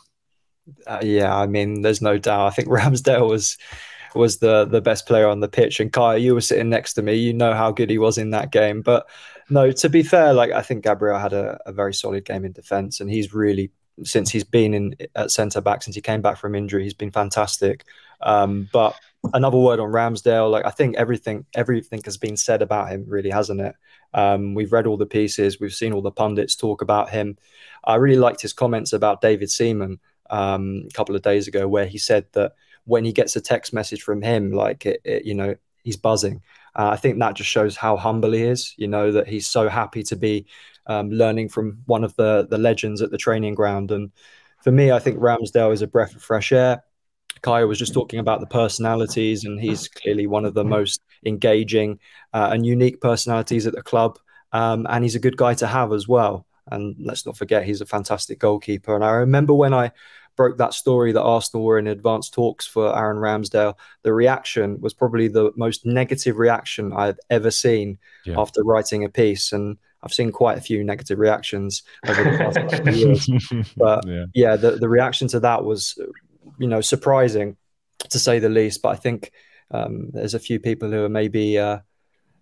Uh, 0.86 1.00
yeah, 1.02 1.36
I 1.36 1.46
mean, 1.46 1.82
there's 1.82 2.02
no 2.02 2.18
doubt. 2.18 2.46
I 2.46 2.50
think 2.50 2.68
Ramsdale 2.68 3.28
was 3.28 3.58
was 4.16 4.38
the 4.38 4.64
the 4.64 4.80
best 4.80 5.06
player 5.06 5.28
on 5.28 5.38
the 5.38 5.48
pitch, 5.48 5.78
and 5.78 5.92
Kaya, 5.92 6.18
you 6.18 6.34
were 6.34 6.40
sitting 6.40 6.68
next 6.68 6.94
to 6.94 7.02
me. 7.02 7.14
You 7.14 7.32
know 7.32 7.54
how 7.54 7.70
good 7.70 7.88
he 7.88 7.98
was 7.98 8.18
in 8.18 8.30
that 8.30 8.50
game, 8.50 8.82
but 8.82 9.06
no, 9.50 9.70
to 9.72 9.88
be 9.88 10.02
fair, 10.02 10.32
like 10.32 10.52
I 10.52 10.62
think 10.62 10.84
Gabriel 10.84 11.18
had 11.18 11.32
a, 11.32 11.58
a 11.66 11.72
very 11.72 11.94
solid 11.94 12.24
game 12.24 12.44
in 12.44 12.52
defence, 12.52 13.00
and 13.00 13.10
he's 13.10 13.34
really 13.34 13.70
since 14.04 14.30
he's 14.30 14.44
been 14.44 14.74
in 14.74 14.96
at 15.14 15.30
centre 15.30 15.60
back 15.60 15.82
since 15.82 15.94
he 15.94 16.02
came 16.02 16.22
back 16.22 16.36
from 16.38 16.54
injury. 16.54 16.82
He's 16.82 16.94
been 16.94 17.10
fantastic. 17.10 17.84
Um, 18.22 18.68
but 18.72 18.96
another 19.34 19.58
word 19.58 19.80
on 19.80 19.90
Ramsdale, 19.90 20.50
like 20.50 20.64
I 20.64 20.70
think 20.70 20.96
everything 20.96 21.46
everything 21.54 22.00
has 22.04 22.16
been 22.16 22.36
said 22.36 22.62
about 22.62 22.88
him, 22.88 23.04
really, 23.06 23.30
hasn't 23.30 23.60
it? 23.60 23.74
Um, 24.14 24.54
we've 24.54 24.72
read 24.72 24.86
all 24.86 24.96
the 24.96 25.06
pieces, 25.06 25.60
we've 25.60 25.74
seen 25.74 25.92
all 25.92 26.02
the 26.02 26.10
pundits 26.10 26.56
talk 26.56 26.82
about 26.82 27.10
him. 27.10 27.36
I 27.84 27.96
really 27.96 28.18
liked 28.18 28.42
his 28.42 28.52
comments 28.52 28.92
about 28.92 29.20
David 29.20 29.50
Seaman 29.50 29.98
um, 30.30 30.84
a 30.88 30.92
couple 30.92 31.16
of 31.16 31.22
days 31.22 31.48
ago, 31.48 31.68
where 31.68 31.86
he 31.86 31.98
said 31.98 32.26
that 32.32 32.52
when 32.84 33.04
he 33.04 33.12
gets 33.12 33.36
a 33.36 33.40
text 33.40 33.72
message 33.72 34.02
from 34.02 34.22
him, 34.22 34.50
like 34.50 34.86
it, 34.86 35.00
it 35.04 35.24
you 35.24 35.34
know, 35.34 35.54
he's 35.82 35.96
buzzing. 35.96 36.42
Uh, 36.74 36.88
I 36.88 36.96
think 36.96 37.18
that 37.18 37.34
just 37.34 37.50
shows 37.50 37.76
how 37.76 37.96
humble 37.96 38.32
he 38.32 38.42
is. 38.42 38.74
You 38.76 38.88
know 38.88 39.12
that 39.12 39.28
he's 39.28 39.46
so 39.46 39.68
happy 39.68 40.02
to 40.04 40.16
be 40.16 40.46
um, 40.86 41.10
learning 41.10 41.48
from 41.48 41.82
one 41.86 42.04
of 42.04 42.14
the 42.16 42.46
the 42.48 42.58
legends 42.58 43.02
at 43.02 43.10
the 43.10 43.18
training 43.18 43.54
ground. 43.54 43.90
And 43.90 44.10
for 44.62 44.72
me, 44.72 44.90
I 44.90 44.98
think 44.98 45.18
Ramsdale 45.18 45.72
is 45.72 45.82
a 45.82 45.86
breath 45.86 46.14
of 46.14 46.22
fresh 46.22 46.52
air. 46.52 46.82
Kaya 47.42 47.66
was 47.66 47.78
just 47.78 47.94
talking 47.94 48.20
about 48.20 48.40
the 48.40 48.46
personalities, 48.46 49.44
and 49.44 49.60
he's 49.60 49.88
clearly 49.88 50.26
one 50.26 50.44
of 50.44 50.54
the 50.54 50.64
most 50.64 51.02
engaging 51.26 51.98
uh, 52.32 52.50
and 52.52 52.64
unique 52.64 53.00
personalities 53.00 53.66
at 53.66 53.74
the 53.74 53.82
club. 53.82 54.18
Um, 54.52 54.86
and 54.88 55.02
he's 55.02 55.14
a 55.14 55.20
good 55.20 55.36
guy 55.36 55.54
to 55.54 55.66
have 55.66 55.92
as 55.92 56.06
well. 56.06 56.46
And 56.70 56.94
let's 57.00 57.26
not 57.26 57.36
forget, 57.36 57.64
he's 57.64 57.80
a 57.80 57.86
fantastic 57.86 58.38
goalkeeper. 58.38 58.94
And 58.94 59.04
I 59.04 59.12
remember 59.12 59.54
when 59.54 59.74
I 59.74 59.92
broke 60.36 60.58
that 60.58 60.74
story 60.74 61.12
that 61.12 61.22
Arsenal 61.22 61.64
were 61.64 61.78
in 61.78 61.86
advanced 61.86 62.34
talks 62.34 62.66
for 62.66 62.96
Aaron 62.96 63.18
Ramsdale, 63.18 63.74
the 64.02 64.12
reaction 64.12 64.80
was 64.80 64.94
probably 64.94 65.28
the 65.28 65.52
most 65.56 65.84
negative 65.86 66.38
reaction 66.38 66.92
I've 66.92 67.18
ever 67.30 67.50
seen 67.50 67.98
yeah. 68.24 68.38
after 68.38 68.62
writing 68.62 69.04
a 69.04 69.08
piece. 69.08 69.52
And 69.52 69.76
I've 70.02 70.12
seen 70.12 70.32
quite 70.32 70.58
a 70.58 70.62
few 70.62 70.82
negative 70.82 71.18
reactions 71.18 71.82
over 72.06 72.24
the 72.24 72.38
past 72.38 72.56
couple 72.70 72.88
of 72.88 72.96
years. 72.96 73.30
But 73.76 74.06
yeah, 74.06 74.24
yeah 74.34 74.56
the, 74.56 74.72
the 74.72 74.88
reaction 74.88 75.28
to 75.28 75.40
that 75.40 75.64
was, 75.64 75.98
you 76.58 76.66
know, 76.66 76.80
surprising 76.80 77.56
to 78.10 78.18
say 78.18 78.38
the 78.38 78.48
least. 78.48 78.82
But 78.82 78.90
I 78.90 78.96
think 78.96 79.32
um, 79.70 80.10
there's 80.12 80.34
a 80.34 80.40
few 80.40 80.58
people 80.58 80.90
who 80.90 81.04
are 81.04 81.08
maybe 81.08 81.58
uh, 81.58 81.78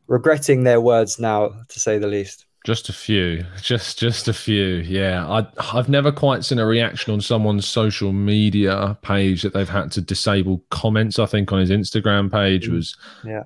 regretting 0.06 0.64
their 0.64 0.80
words 0.80 1.18
now, 1.18 1.52
to 1.68 1.80
say 1.80 1.98
the 1.98 2.06
least. 2.06 2.46
Just 2.64 2.88
a 2.88 2.92
few, 2.92 3.44
just 3.62 3.98
just 3.98 4.28
a 4.28 4.32
few. 4.32 4.76
Yeah, 4.76 5.26
I 5.26 5.46
I've 5.72 5.88
never 5.88 6.12
quite 6.12 6.44
seen 6.44 6.58
a 6.58 6.66
reaction 6.66 7.12
on 7.12 7.20
someone's 7.20 7.66
social 7.66 8.12
media 8.12 8.98
page 9.02 9.42
that 9.42 9.54
they've 9.54 9.68
had 9.68 9.90
to 9.92 10.00
disable 10.00 10.62
comments. 10.70 11.18
I 11.18 11.26
think 11.26 11.52
on 11.52 11.60
his 11.60 11.70
Instagram 11.70 12.30
page 12.30 12.68
mm. 12.68 12.74
was 12.74 12.96
yeah 13.24 13.44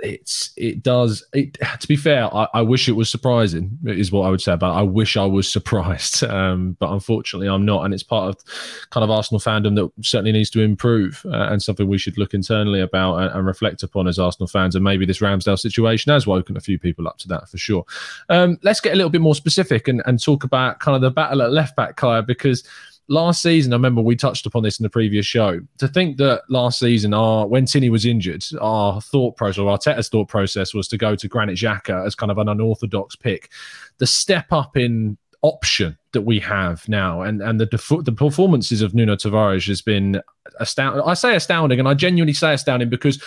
it's 0.00 0.50
it 0.56 0.82
does 0.82 1.24
it 1.32 1.54
to 1.80 1.88
be 1.88 1.96
fair 1.96 2.32
I, 2.34 2.48
I, 2.54 2.62
wish 2.62 2.88
it 2.88 2.92
was 2.92 3.08
surprising 3.08 3.78
is 3.84 4.12
what 4.12 4.22
i 4.22 4.30
would 4.30 4.40
say 4.40 4.52
about 4.52 4.74
it. 4.74 4.78
i 4.78 4.82
wish 4.82 5.16
i 5.16 5.24
was 5.24 5.50
surprised 5.52 6.24
um, 6.24 6.76
but 6.78 6.90
unfortunately 6.90 7.48
i'm 7.48 7.64
not 7.64 7.84
and 7.84 7.94
it's 7.94 8.02
part 8.02 8.28
of 8.28 8.88
kind 8.90 9.04
of 9.04 9.10
arsenal 9.10 9.40
fandom 9.40 9.74
that 9.76 9.90
certainly 10.04 10.32
needs 10.32 10.50
to 10.50 10.60
improve 10.60 11.24
uh, 11.26 11.48
and 11.50 11.62
something 11.62 11.88
we 11.88 11.98
should 11.98 12.18
look 12.18 12.34
internally 12.34 12.80
about 12.80 13.16
and, 13.16 13.30
and, 13.32 13.46
reflect 13.46 13.82
upon 13.82 14.08
as 14.08 14.18
arsenal 14.18 14.48
fans 14.48 14.74
and 14.74 14.84
maybe 14.84 15.06
this 15.06 15.20
ramsdale 15.20 15.58
situation 15.58 16.12
has 16.12 16.26
woken 16.26 16.56
a 16.56 16.60
few 16.60 16.78
people 16.78 17.06
up 17.06 17.16
to 17.18 17.28
that 17.28 17.48
for 17.48 17.58
sure 17.58 17.84
um, 18.28 18.58
let's 18.62 18.80
get 18.80 18.92
a 18.92 18.96
little 18.96 19.10
bit 19.10 19.20
more 19.20 19.34
specific 19.34 19.88
and, 19.88 20.02
and 20.06 20.22
talk 20.22 20.44
about 20.44 20.80
kind 20.80 20.96
of 20.96 21.00
the 21.00 21.10
battle 21.10 21.42
at 21.42 21.52
left 21.52 21.76
back 21.76 21.96
kaya 21.96 22.22
because 22.22 22.64
last 23.08 23.42
season, 23.42 23.72
I 23.72 23.76
remember 23.76 24.00
we 24.00 24.16
touched 24.16 24.46
upon 24.46 24.62
this 24.62 24.78
in 24.78 24.82
the 24.82 24.90
previous 24.90 25.26
show. 25.26 25.60
To 25.78 25.88
think 25.88 26.16
that 26.18 26.42
last 26.48 26.78
season, 26.78 27.14
our 27.14 27.46
when 27.46 27.66
Tierney 27.66 27.90
was 27.90 28.04
injured, 28.04 28.44
our 28.60 29.00
thought 29.00 29.36
process, 29.36 29.58
or 29.58 29.76
Arteta's 29.76 30.08
thought 30.08 30.28
process, 30.28 30.74
was 30.74 30.88
to 30.88 30.98
go 30.98 31.14
to 31.16 31.28
Granit 31.28 31.56
Xhaka 31.56 32.06
as 32.06 32.14
kind 32.14 32.32
of 32.32 32.38
an 32.38 32.48
unorthodox 32.48 33.16
pick. 33.16 33.50
The 33.98 34.06
step 34.06 34.46
up 34.52 34.76
in 34.76 35.16
option 35.42 35.96
that 36.12 36.22
we 36.22 36.40
have 36.40 36.88
now, 36.88 37.22
and 37.22 37.42
and 37.42 37.60
the 37.60 37.66
the 38.04 38.12
performances 38.12 38.82
of 38.82 38.94
Nuno 38.94 39.16
Tavares 39.16 39.66
has 39.68 39.82
been 39.82 40.20
astounding. 40.60 41.02
I 41.02 41.14
say 41.14 41.36
astounding, 41.36 41.78
and 41.78 41.88
I 41.88 41.94
genuinely 41.94 42.34
say 42.34 42.54
astounding 42.54 42.90
because 42.90 43.22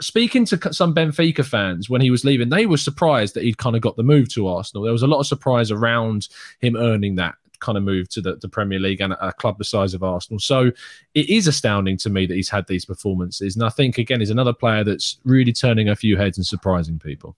speaking 0.00 0.44
to 0.46 0.72
some 0.72 0.94
Benfica 0.94 1.44
fans 1.44 1.88
when 1.88 2.00
he 2.00 2.10
was 2.10 2.24
leaving, 2.24 2.48
they 2.48 2.66
were 2.66 2.76
surprised 2.76 3.34
that 3.34 3.44
he'd 3.44 3.58
kind 3.58 3.76
of 3.76 3.82
got 3.82 3.96
the 3.96 4.02
move 4.02 4.28
to 4.30 4.48
Arsenal. 4.48 4.82
There 4.82 4.92
was 4.92 5.02
a 5.02 5.06
lot 5.06 5.20
of 5.20 5.26
surprise 5.26 5.70
around 5.70 6.28
him 6.60 6.76
earning 6.76 7.16
that 7.16 7.36
kind 7.62 7.78
of 7.78 7.84
move 7.84 8.08
to 8.10 8.20
the, 8.20 8.36
the 8.36 8.48
Premier 8.48 8.78
League 8.78 9.00
and 9.00 9.14
a 9.14 9.32
club 9.32 9.56
the 9.56 9.64
size 9.64 9.94
of 9.94 10.02
Arsenal. 10.02 10.38
So 10.38 10.70
it 11.14 11.30
is 11.30 11.46
astounding 11.46 11.96
to 11.98 12.10
me 12.10 12.26
that 12.26 12.34
he's 12.34 12.50
had 12.50 12.66
these 12.66 12.84
performances. 12.84 13.56
And 13.56 13.64
I 13.64 13.70
think, 13.70 13.96
again, 13.96 14.20
he's 14.20 14.30
another 14.30 14.52
player 14.52 14.84
that's 14.84 15.18
really 15.24 15.52
turning 15.52 15.88
a 15.88 15.96
few 15.96 16.18
heads 16.18 16.36
and 16.36 16.46
surprising 16.46 16.98
people. 16.98 17.36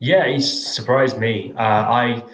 Yeah, 0.00 0.26
he's 0.26 0.50
surprised 0.74 1.18
me. 1.18 1.52
Uh, 1.56 1.62
I. 1.62 2.24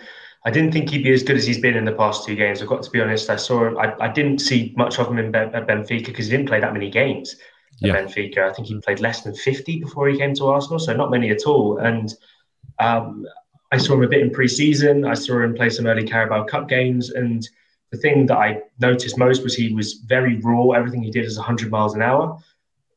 I 0.44 0.50
didn't 0.50 0.70
think 0.70 0.90
he'd 0.90 1.02
be 1.02 1.12
as 1.12 1.24
good 1.24 1.36
as 1.36 1.44
he's 1.44 1.58
been 1.58 1.74
in 1.74 1.84
the 1.84 1.90
past 1.90 2.24
two 2.24 2.36
games. 2.36 2.62
I've 2.62 2.68
got 2.68 2.80
to 2.84 2.90
be 2.92 3.00
honest. 3.00 3.28
I 3.28 3.34
saw 3.34 3.66
him. 3.66 3.76
I, 3.78 3.92
I 3.98 4.06
didn't 4.06 4.38
see 4.38 4.72
much 4.76 4.96
of 5.00 5.08
him 5.08 5.18
in 5.18 5.32
Benfica 5.32 6.06
because 6.06 6.26
he 6.26 6.30
didn't 6.30 6.46
play 6.46 6.60
that 6.60 6.72
many 6.72 6.88
games 6.88 7.34
at 7.82 7.88
yeah. 7.88 7.96
Benfica. 7.96 8.48
I 8.48 8.52
think 8.52 8.68
he 8.68 8.78
played 8.78 9.00
less 9.00 9.22
than 9.22 9.34
50 9.34 9.80
before 9.80 10.08
he 10.08 10.16
came 10.16 10.34
to 10.34 10.46
Arsenal, 10.46 10.78
so 10.78 10.94
not 10.94 11.10
many 11.10 11.30
at 11.30 11.46
all. 11.46 11.78
And 11.78 12.14
um, 12.78 13.26
I 13.72 13.78
saw 13.78 13.94
him 13.94 14.04
a 14.04 14.08
bit 14.08 14.20
in 14.20 14.30
pre-season. 14.30 15.04
I 15.04 15.14
saw 15.14 15.42
him 15.42 15.54
play 15.54 15.70
some 15.70 15.86
early 15.86 16.06
Carabao 16.06 16.44
Cup 16.44 16.68
games, 16.68 17.10
and 17.10 17.46
the 17.90 17.98
thing 17.98 18.26
that 18.26 18.36
I 18.36 18.62
noticed 18.78 19.18
most 19.18 19.42
was 19.42 19.54
he 19.54 19.72
was 19.72 19.94
very 19.94 20.38
raw. 20.38 20.70
Everything 20.70 21.02
he 21.02 21.10
did 21.10 21.24
is 21.24 21.36
100 21.36 21.70
miles 21.70 21.94
an 21.94 22.02
hour. 22.02 22.38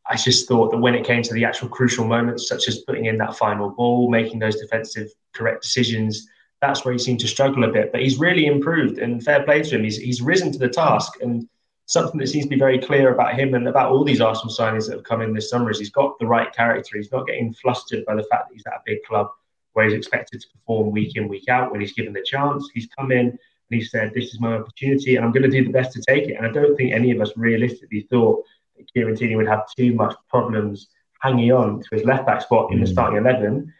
I 0.09 0.15
just 0.15 0.47
thought 0.47 0.71
that 0.71 0.77
when 0.77 0.95
it 0.95 1.05
came 1.05 1.21
to 1.23 1.33
the 1.33 1.45
actual 1.45 1.69
crucial 1.69 2.05
moments, 2.05 2.47
such 2.47 2.67
as 2.67 2.79
putting 2.79 3.05
in 3.05 3.17
that 3.19 3.35
final 3.35 3.69
ball, 3.69 4.09
making 4.09 4.39
those 4.39 4.59
defensive 4.59 5.09
correct 5.33 5.61
decisions, 5.61 6.27
that's 6.61 6.83
where 6.83 6.91
he 6.91 6.99
seemed 6.99 7.19
to 7.21 7.27
struggle 7.27 7.63
a 7.63 7.71
bit. 7.71 7.91
But 7.91 8.01
he's 8.01 8.17
really 8.17 8.45
improved, 8.45 8.99
and 8.99 9.23
fair 9.23 9.43
play 9.43 9.61
to 9.63 9.75
him. 9.75 9.83
He's, 9.83 9.97
he's 9.97 10.21
risen 10.21 10.51
to 10.51 10.59
the 10.59 10.69
task. 10.69 11.13
And 11.21 11.47
something 11.85 12.19
that 12.19 12.27
seems 12.27 12.45
to 12.45 12.49
be 12.49 12.59
very 12.59 12.79
clear 12.79 13.13
about 13.13 13.33
him 13.33 13.55
and 13.55 13.67
about 13.67 13.91
all 13.91 14.03
these 14.03 14.21
Arsenal 14.21 14.53
signings 14.53 14.88
that 14.88 14.97
have 14.97 15.03
come 15.03 15.21
in 15.21 15.33
this 15.33 15.49
summer 15.49 15.71
is 15.71 15.79
he's 15.79 15.89
got 15.89 16.17
the 16.19 16.27
right 16.27 16.53
character. 16.53 16.97
He's 16.97 17.11
not 17.11 17.25
getting 17.25 17.53
flustered 17.53 18.05
by 18.05 18.15
the 18.15 18.23
fact 18.23 18.49
that 18.49 18.53
he's 18.53 18.65
at 18.67 18.73
a 18.73 18.81
big 18.85 19.03
club 19.03 19.29
where 19.73 19.85
he's 19.85 19.93
expected 19.93 20.41
to 20.41 20.47
perform 20.49 20.91
week 20.91 21.15
in, 21.15 21.27
week 21.27 21.47
out 21.49 21.71
when 21.71 21.81
he's 21.81 21.93
given 21.93 22.13
the 22.13 22.23
chance. 22.23 22.69
He's 22.73 22.88
come 22.97 23.11
in 23.11 23.27
and 23.27 23.38
he 23.69 23.81
said, 23.81 24.11
This 24.13 24.33
is 24.33 24.39
my 24.39 24.53
opportunity, 24.53 25.15
and 25.15 25.25
I'm 25.25 25.31
going 25.31 25.43
to 25.43 25.49
do 25.49 25.63
the 25.63 25.71
best 25.71 25.93
to 25.93 26.01
take 26.01 26.27
it. 26.27 26.35
And 26.35 26.45
I 26.45 26.51
don't 26.51 26.75
think 26.75 26.93
any 26.93 27.11
of 27.11 27.21
us 27.21 27.31
realistically 27.35 28.07
thought 28.09 28.43
that 28.77 28.91
Kieran 28.93 29.15
Tierney 29.15 29.35
would 29.35 29.47
have 29.47 29.63
too 29.77 29.93
much 29.93 30.15
problems 30.29 30.88
hanging 31.21 31.51
on 31.51 31.81
to 31.81 31.88
his 31.91 32.05
left 32.05 32.25
back 32.25 32.41
spot 32.41 32.71
in 32.71 32.79
the 32.79 32.85
mm. 32.85 32.91
starting 32.91 33.17
11. 33.19 33.73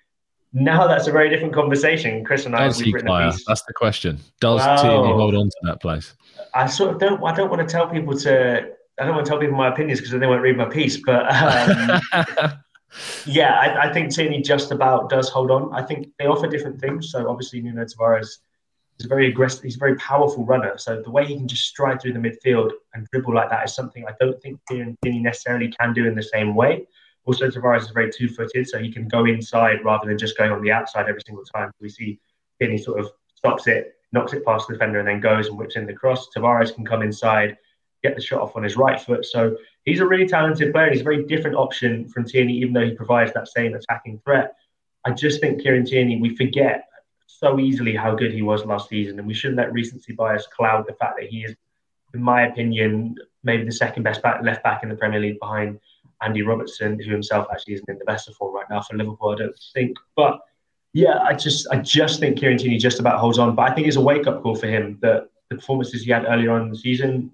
Now 0.52 0.88
that's 0.88 1.08
a 1.08 1.12
very 1.12 1.30
different 1.30 1.54
conversation. 1.54 2.26
Chris 2.26 2.46
and 2.46 2.56
I 2.56 2.68
Does 2.68 2.80
he, 2.80 2.92
That's 2.92 3.62
the 3.64 3.74
question. 3.76 4.20
Does 4.42 4.60
wow. 4.62 4.82
Tierney 4.82 5.14
hold 5.14 5.36
on 5.36 5.46
to 5.46 5.58
that 5.64 5.80
place? 5.80 6.14
I 6.56 6.66
sort 6.68 6.92
of 6.92 7.00
don't. 7.00 7.24
I 7.24 7.36
don't 7.36 7.50
want 7.50 7.68
to 7.68 7.72
tell 7.72 7.88
people 7.88 8.18
to. 8.20 8.72
I 9.00 9.06
don't 9.06 9.14
want 9.14 9.26
to 9.26 9.30
tell 9.30 9.40
people 9.40 9.56
my 9.56 9.68
opinions 9.68 10.00
because 10.00 10.12
then 10.12 10.20
they 10.20 10.28
won't 10.28 10.42
read 10.42 10.58
my 10.58 10.66
piece. 10.66 10.98
But 10.98 11.32
um, 11.32 12.02
yeah, 13.26 13.54
I, 13.54 13.90
I, 13.90 13.94
think 13.94 14.14
Tierney 14.14 14.42
just 14.42 14.72
about 14.72 15.10
does 15.10 15.30
hold 15.30 15.52
on. 15.52 15.74
I 15.74 15.84
think 15.84 16.08
they 16.18 16.26
offer 16.26 16.48
different 16.48 16.80
things. 16.80 17.12
So 17.12 17.30
obviously, 17.30 17.62
Nuno 17.62 17.86
Tavares 17.86 18.40
is 19.00 19.06
a 19.06 19.08
very 19.08 19.28
aggressive. 19.28 19.64
He's 19.64 19.76
a 19.76 19.80
very 19.80 19.96
powerful 19.96 20.46
runner. 20.46 20.78
So 20.78 21.02
the 21.02 21.12
way 21.12 21.26
he 21.26 21.36
can 21.36 21.48
just 21.48 21.66
stride 21.66 22.02
through 22.02 22.14
the 22.14 22.20
midfield 22.20 22.72
and 22.94 23.08
dribble 23.12 23.34
like 23.34 23.50
that 23.50 23.66
is 23.66 23.76
something 23.76 24.06
I 24.08 24.14
don't 24.20 24.42
think 24.42 24.60
Tierney 24.68 24.96
necessarily 25.04 25.72
can 25.80 25.94
do 25.94 26.08
in 26.08 26.16
the 26.16 26.24
same 26.24 26.56
way. 26.56 26.88
Also, 27.26 27.48
Tavares 27.48 27.82
is 27.82 27.90
very 27.90 28.12
two-footed, 28.12 28.68
so 28.68 28.80
he 28.80 28.92
can 28.92 29.08
go 29.08 29.26
inside 29.26 29.86
rather 29.86 30.08
than 30.08 30.18
just 30.18 30.38
going 30.38 30.52
on 30.52 30.62
the 30.64 30.72
outside 30.72 31.08
every 31.08 31.22
single 31.26 31.44
time. 31.46 31.72
We 31.80 31.90
see 31.90 32.20
Tierney 32.60 32.78
sort 32.78 33.00
of 33.00 33.12
stops 33.36 33.68
it, 33.68 33.96
knocks 34.12 34.34
it 34.34 34.44
past 34.46 34.68
the 34.68 34.74
defender, 34.74 35.00
and 35.00 35.08
then 35.08 35.20
goes 35.20 35.48
and 35.48 35.58
whips 35.58 35.76
in 35.76 35.86
the 35.86 35.94
cross. 35.94 36.28
Tavares 36.36 36.74
can 36.74 36.86
come 36.86 37.04
inside, 37.04 37.56
get 38.02 38.16
the 38.16 38.22
shot 38.22 38.42
off 38.42 38.56
on 38.56 38.64
his 38.64 38.78
right 38.78 39.00
foot. 39.00 39.26
So 39.26 39.56
he's 39.90 40.00
a 40.00 40.06
really 40.06 40.28
talented 40.28 40.72
player. 40.72 40.90
He's 40.92 41.02
a 41.02 41.04
very 41.04 41.26
different 41.26 41.58
option 41.58 42.08
from 42.10 42.26
Tierney, 42.26 42.54
even 42.58 42.74
though 42.74 42.86
he 42.86 42.94
provides 42.94 43.34
that 43.34 43.48
same 43.48 43.74
attacking 43.74 44.20
threat. 44.24 44.56
I 45.06 45.12
just 45.12 45.42
think 45.42 45.62
Kieran 45.62 45.86
Tierney, 45.86 46.20
we 46.20 46.36
forget 46.36 46.88
so 47.28 47.60
easily 47.60 47.96
how 47.96 48.16
good 48.16 48.34
he 48.34 48.42
was 48.42 48.66
last 48.66 48.90
season, 48.90 49.18
and 49.18 49.28
we 49.28 49.34
shouldn't 49.34 49.58
let 49.58 49.72
recency 49.72 50.14
bias 50.14 50.48
cloud 50.48 50.86
the 50.88 50.94
fact 50.94 51.16
that 51.20 51.30
he 51.30 51.44
is, 51.44 51.56
in 52.14 52.22
my 52.22 52.48
opinion, 52.48 53.16
maybe 53.44 53.64
the 53.64 53.72
second 53.72 54.04
best 54.04 54.22
back, 54.22 54.44
left 54.44 54.64
back 54.64 54.84
in 54.84 54.90
the 54.90 54.96
Premier 54.96 55.20
League 55.20 55.40
behind 55.40 55.80
Andy 56.22 56.42
Robertson, 56.42 57.00
who 57.00 57.12
himself 57.12 57.48
actually 57.52 57.76
isn't 57.76 57.90
in 57.90 57.98
the 57.98 58.06
best 58.06 58.28
of 58.28 58.36
form 58.36 58.54
right 58.54 58.70
now 58.70 58.82
for 58.82 58.98
Liverpool, 58.98 59.30
I 59.30 59.36
don't 59.36 59.56
think. 59.74 59.98
But 60.16 60.40
yeah, 60.94 61.20
I 61.20 61.34
just 61.34 61.68
I 61.72 61.78
just 61.78 62.20
think 62.20 62.38
Kieran 62.38 62.58
Tierney 62.58 62.78
just 62.78 63.00
about 63.00 63.20
holds 63.20 63.40
on. 63.40 63.56
But 63.56 63.72
I 63.72 63.74
think 63.74 63.88
it's 63.88 63.96
a 63.96 64.02
wake 64.02 64.28
up 64.28 64.42
call 64.42 64.56
for 64.56 64.68
him 64.68 64.98
that 65.02 65.30
the 65.50 65.56
performances 65.56 66.04
he 66.04 66.12
had 66.12 66.26
earlier 66.26 66.52
on 66.52 66.64
in 66.64 66.70
the 66.70 66.78
season 66.78 67.32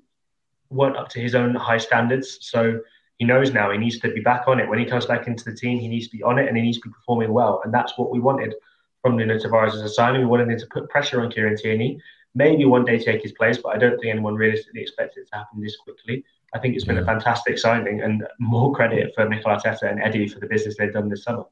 weren't 0.69 0.97
up 0.97 1.09
to 1.09 1.19
his 1.19 1.35
own 1.35 1.55
high 1.55 1.77
standards. 1.77 2.37
So 2.41 2.79
he 3.17 3.25
knows 3.25 3.53
now 3.53 3.71
he 3.71 3.77
needs 3.77 3.99
to 3.99 4.11
be 4.11 4.21
back 4.21 4.47
on 4.47 4.59
it. 4.59 4.67
When 4.67 4.79
he 4.79 4.85
comes 4.85 5.05
back 5.05 5.27
into 5.27 5.45
the 5.45 5.55
team, 5.55 5.79
he 5.79 5.87
needs 5.87 6.07
to 6.07 6.17
be 6.17 6.23
on 6.23 6.37
it 6.37 6.47
and 6.47 6.57
he 6.57 6.63
needs 6.63 6.79
to 6.79 6.87
be 6.87 6.93
performing 6.93 7.31
well. 7.31 7.61
And 7.63 7.73
that's 7.73 7.97
what 7.97 8.11
we 8.11 8.19
wanted 8.19 8.55
from 9.01 9.15
Nuno 9.15 9.37
Tavares 9.37 9.73
as 9.73 9.81
a 9.81 9.89
signing. 9.89 10.21
We 10.21 10.27
wanted 10.27 10.49
him 10.49 10.59
to 10.59 10.67
put 10.67 10.89
pressure 10.89 11.21
on 11.21 11.31
Kieran 11.31 11.57
Tierney, 11.57 12.01
maybe 12.33 12.65
one 12.65 12.85
day 12.85 12.99
take 12.99 13.21
his 13.21 13.31
place, 13.31 13.57
but 13.57 13.75
I 13.75 13.77
don't 13.77 13.99
think 13.99 14.11
anyone 14.11 14.35
realistically 14.35 14.81
expected 14.81 15.21
it 15.21 15.29
to 15.29 15.37
happen 15.37 15.61
this 15.61 15.77
quickly. 15.77 16.25
I 16.53 16.59
think 16.59 16.75
it's 16.75 16.85
been 16.85 16.95
yeah. 16.95 17.01
a 17.01 17.05
fantastic 17.05 17.57
signing 17.57 18.01
and 18.01 18.25
more 18.39 18.73
credit 18.73 19.13
for 19.15 19.27
Mikel 19.27 19.51
Arteta 19.51 19.89
and 19.89 19.99
Edu 19.99 20.31
for 20.31 20.39
the 20.39 20.47
business 20.47 20.75
they've 20.77 20.93
done 20.93 21.09
this 21.09 21.23
summer. 21.23 21.45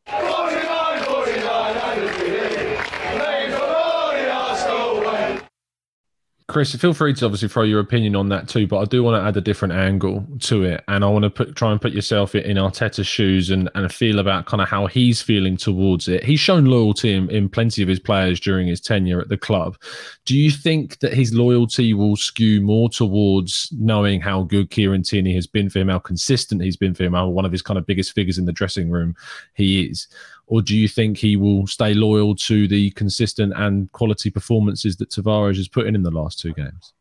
Chris, 6.54 6.76
feel 6.76 6.94
free 6.94 7.16
to 7.16 7.26
obviously 7.26 7.50
throw 7.50 7.64
your 7.64 7.80
opinion 7.80 8.16
on 8.16 8.30
that 8.30 8.48
too, 8.48 8.68
but 8.68 8.78
I 8.78 8.86
do 8.86 9.02
want 9.02 9.20
to 9.20 9.28
add 9.28 9.36
a 9.36 9.42
different 9.42 9.74
angle 9.74 10.24
to 10.42 10.64
it, 10.64 10.84
and 10.88 11.04
I 11.04 11.08
want 11.08 11.24
to 11.24 11.32
put, 11.32 11.56
try 11.56 11.72
and 11.72 11.82
put 11.82 11.94
yourself 11.94 12.36
in 12.36 12.58
Arteta's 12.58 13.08
shoes 13.08 13.50
and, 13.50 13.72
and 13.74 13.92
feel 13.92 14.20
about 14.20 14.46
kind 14.46 14.62
of 14.62 14.70
how 14.70 14.86
he's 14.86 15.20
feeling 15.20 15.58
towards 15.58 16.08
it. 16.08 16.24
He's 16.24 16.40
shown 16.40 16.66
loyalty 16.66 17.12
in, 17.12 17.28
in 17.32 17.50
plenty 17.50 17.82
of 17.82 17.90
his 17.90 18.00
players 18.00 18.40
during 18.40 18.68
his 18.68 18.80
tenure 18.80 19.20
at 19.20 19.30
the 19.30 19.38
club. 19.38 19.78
Do 20.26 20.38
you 20.38 20.52
think 20.52 21.00
that 21.00 21.16
his 21.16 21.34
loyalty 21.34 21.96
will 21.96 22.16
skew 22.16 22.62
more 22.62 22.88
towards 22.88 23.70
knowing 23.72 24.22
how 24.22 24.44
good 24.44 24.70
Kieran 24.70 25.02
Tierney 25.02 25.34
has 25.34 25.48
been 25.48 25.72
for 25.72 25.80
him, 25.80 25.90
how 25.90 25.98
consistent 25.98 26.62
he's 26.62 26.78
been 26.78 26.94
for 26.94 27.04
him, 27.04 27.14
how 27.14 27.30
one 27.30 27.46
of 27.46 27.52
his 27.52 27.64
kind 27.64 27.80
of 27.80 27.88
biggest 27.88 28.14
figures 28.14 28.38
in 28.38 28.46
the 28.46 28.54
dressing 28.54 28.92
room 28.92 29.16
he 29.56 29.88
is? 29.88 30.08
Or 30.48 30.62
do 30.62 30.78
you 30.78 30.88
think 30.88 31.18
he 31.18 31.36
will 31.36 31.68
stay 31.68 31.94
loyal 31.94 32.36
to 32.36 32.68
the 32.68 32.92
consistent 32.92 33.54
and 33.56 33.92
quality 33.92 34.30
performances 34.30 34.98
that 34.98 35.10
Tavares 35.10 35.58
has 35.58 35.68
put 35.68 35.88
in 35.88 35.96
in 35.96 36.04
the 36.04 36.12
last 36.12 36.40
two 36.40 36.54
games? 36.54 36.94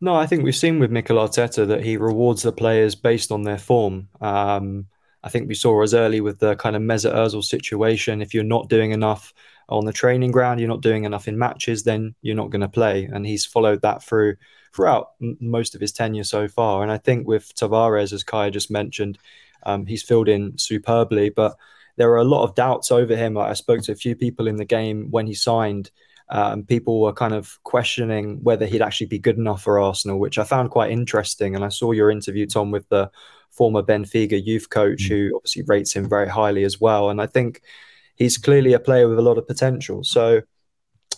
No, 0.00 0.14
I 0.14 0.26
think 0.26 0.44
we've 0.44 0.54
seen 0.54 0.78
with 0.78 0.90
Mikel 0.90 1.16
Arteta 1.16 1.66
that 1.68 1.82
he 1.82 1.96
rewards 1.96 2.42
the 2.42 2.52
players 2.52 2.94
based 2.94 3.32
on 3.32 3.42
their 3.42 3.58
form. 3.58 4.08
Um, 4.20 4.86
I 5.22 5.28
think 5.28 5.48
we 5.48 5.54
saw 5.54 5.82
as 5.82 5.94
early 5.94 6.20
with 6.20 6.38
the 6.38 6.54
kind 6.56 6.76
of 6.76 6.82
Mesut 6.82 7.14
Ozil 7.14 7.42
situation. 7.42 8.20
If 8.20 8.34
you're 8.34 8.44
not 8.44 8.68
doing 8.68 8.90
enough 8.90 9.32
on 9.68 9.84
the 9.84 9.92
training 9.92 10.30
ground, 10.30 10.60
you're 10.60 10.68
not 10.68 10.82
doing 10.82 11.04
enough 11.04 11.28
in 11.28 11.38
matches, 11.38 11.82
then 11.82 12.14
you're 12.22 12.36
not 12.36 12.50
going 12.50 12.60
to 12.60 12.68
play. 12.68 13.08
And 13.12 13.26
he's 13.26 13.44
followed 13.44 13.82
that 13.82 14.02
through 14.02 14.36
throughout 14.74 15.12
most 15.40 15.74
of 15.74 15.80
his 15.80 15.92
tenure 15.92 16.24
so 16.24 16.46
far. 16.46 16.82
And 16.82 16.92
I 16.92 16.98
think 16.98 17.26
with 17.26 17.54
Tavares, 17.54 18.12
as 18.12 18.22
Kaya 18.22 18.50
just 18.50 18.70
mentioned, 18.70 19.18
um, 19.64 19.86
he's 19.86 20.02
filled 20.02 20.28
in 20.28 20.58
superbly. 20.58 21.30
But 21.30 21.56
there 21.96 22.08
were 22.08 22.18
a 22.18 22.24
lot 22.24 22.44
of 22.44 22.54
doubts 22.54 22.90
over 22.90 23.16
him. 23.16 23.36
I 23.38 23.54
spoke 23.54 23.82
to 23.82 23.92
a 23.92 23.96
few 23.96 24.14
people 24.14 24.46
in 24.46 24.56
the 24.56 24.64
game 24.64 25.08
when 25.10 25.26
he 25.26 25.34
signed, 25.34 25.90
um, 26.28 26.64
people 26.64 27.00
were 27.00 27.12
kind 27.12 27.34
of 27.34 27.58
questioning 27.62 28.42
whether 28.42 28.66
he'd 28.66 28.82
actually 28.82 29.06
be 29.06 29.18
good 29.18 29.38
enough 29.38 29.62
for 29.62 29.78
Arsenal, 29.78 30.18
which 30.18 30.38
I 30.38 30.44
found 30.44 30.70
quite 30.70 30.90
interesting. 30.90 31.54
And 31.54 31.64
I 31.64 31.68
saw 31.68 31.92
your 31.92 32.10
interview, 32.10 32.46
Tom, 32.46 32.70
with 32.70 32.88
the 32.88 33.10
former 33.50 33.82
Benfica 33.82 34.44
youth 34.44 34.68
coach, 34.68 35.04
mm. 35.04 35.08
who 35.08 35.36
obviously 35.36 35.62
rates 35.66 35.94
him 35.94 36.08
very 36.08 36.28
highly 36.28 36.64
as 36.64 36.80
well. 36.80 37.10
And 37.10 37.20
I 37.20 37.26
think 37.26 37.62
he's 38.16 38.38
clearly 38.38 38.72
a 38.72 38.80
player 38.80 39.08
with 39.08 39.18
a 39.18 39.22
lot 39.22 39.38
of 39.38 39.46
potential. 39.46 40.04
So, 40.04 40.42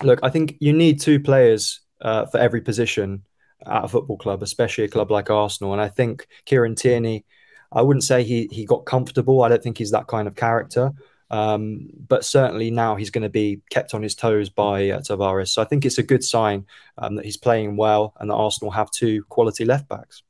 look, 0.02 0.20
I 0.22 0.30
think 0.30 0.56
you 0.60 0.72
need 0.72 1.00
two 1.00 1.20
players 1.20 1.80
uh, 2.00 2.26
for 2.26 2.38
every 2.38 2.60
position 2.60 3.24
at 3.66 3.84
a 3.84 3.88
football 3.88 4.18
club, 4.18 4.42
especially 4.42 4.84
a 4.84 4.88
club 4.88 5.10
like 5.10 5.30
Arsenal. 5.30 5.72
And 5.72 5.82
I 5.82 5.88
think 5.88 6.28
Kieran 6.44 6.74
Tierney 6.74 7.24
I 7.72 7.82
wouldn't 7.82 8.04
say 8.04 8.24
he 8.24 8.48
he 8.50 8.64
got 8.64 8.86
comfortable. 8.86 9.42
I 9.42 9.48
don't 9.48 9.62
think 9.62 9.78
he's 9.78 9.90
that 9.90 10.06
kind 10.06 10.28
of 10.28 10.34
character. 10.34 10.92
Um, 11.30 11.90
but 12.08 12.24
certainly 12.24 12.70
now 12.70 12.96
he's 12.96 13.10
going 13.10 13.22
to 13.22 13.28
be 13.28 13.60
kept 13.70 13.92
on 13.92 14.02
his 14.02 14.14
toes 14.14 14.48
by 14.48 14.90
uh, 14.90 15.00
Tavares. 15.00 15.48
So 15.48 15.60
I 15.60 15.66
think 15.66 15.84
it's 15.84 15.98
a 15.98 16.02
good 16.02 16.24
sign 16.24 16.66
um, 16.96 17.16
that 17.16 17.24
he's 17.24 17.36
playing 17.36 17.76
well 17.76 18.14
and 18.18 18.30
that 18.30 18.34
Arsenal 18.34 18.70
have 18.70 18.90
two 18.90 19.24
quality 19.24 19.64
left 19.66 19.88
backs. 19.88 20.22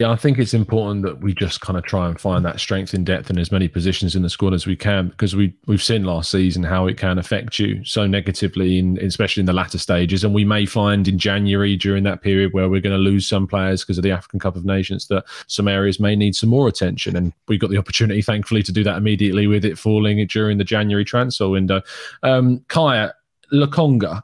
Yeah, 0.00 0.12
I 0.12 0.16
think 0.16 0.38
it's 0.38 0.54
important 0.54 1.02
that 1.02 1.22
we 1.22 1.34
just 1.34 1.60
kind 1.60 1.76
of 1.76 1.82
try 1.82 2.06
and 2.06 2.20
find 2.20 2.44
that 2.44 2.60
strength 2.60 2.94
in 2.94 3.02
depth 3.02 3.30
in 3.30 3.38
as 3.38 3.50
many 3.50 3.66
positions 3.66 4.14
in 4.14 4.22
the 4.22 4.30
squad 4.30 4.54
as 4.54 4.64
we 4.64 4.76
can, 4.76 5.08
because 5.08 5.34
we 5.34 5.52
we've 5.66 5.82
seen 5.82 6.04
last 6.04 6.30
season 6.30 6.62
how 6.62 6.86
it 6.86 6.96
can 6.96 7.18
affect 7.18 7.58
you 7.58 7.84
so 7.84 8.06
negatively, 8.06 8.78
in, 8.78 8.96
especially 9.04 9.40
in 9.40 9.46
the 9.46 9.52
latter 9.52 9.76
stages. 9.76 10.22
And 10.22 10.32
we 10.32 10.44
may 10.44 10.66
find 10.66 11.08
in 11.08 11.18
January 11.18 11.74
during 11.76 12.04
that 12.04 12.22
period 12.22 12.52
where 12.52 12.68
we're 12.68 12.80
going 12.80 12.94
to 12.94 13.02
lose 13.02 13.26
some 13.26 13.48
players 13.48 13.82
because 13.82 13.98
of 13.98 14.04
the 14.04 14.12
African 14.12 14.38
Cup 14.38 14.54
of 14.54 14.64
Nations 14.64 15.08
that 15.08 15.24
some 15.48 15.66
areas 15.66 15.98
may 15.98 16.14
need 16.14 16.36
some 16.36 16.50
more 16.50 16.68
attention. 16.68 17.16
And 17.16 17.32
we 17.48 17.58
got 17.58 17.70
the 17.70 17.78
opportunity, 17.78 18.22
thankfully, 18.22 18.62
to 18.62 18.72
do 18.72 18.84
that 18.84 18.98
immediately 18.98 19.48
with 19.48 19.64
it 19.64 19.76
falling 19.76 20.24
during 20.28 20.58
the 20.58 20.64
January 20.64 21.04
transfer 21.04 21.48
window. 21.48 21.82
Um, 22.22 22.64
Kaya 22.68 23.14
Lokonga 23.52 24.22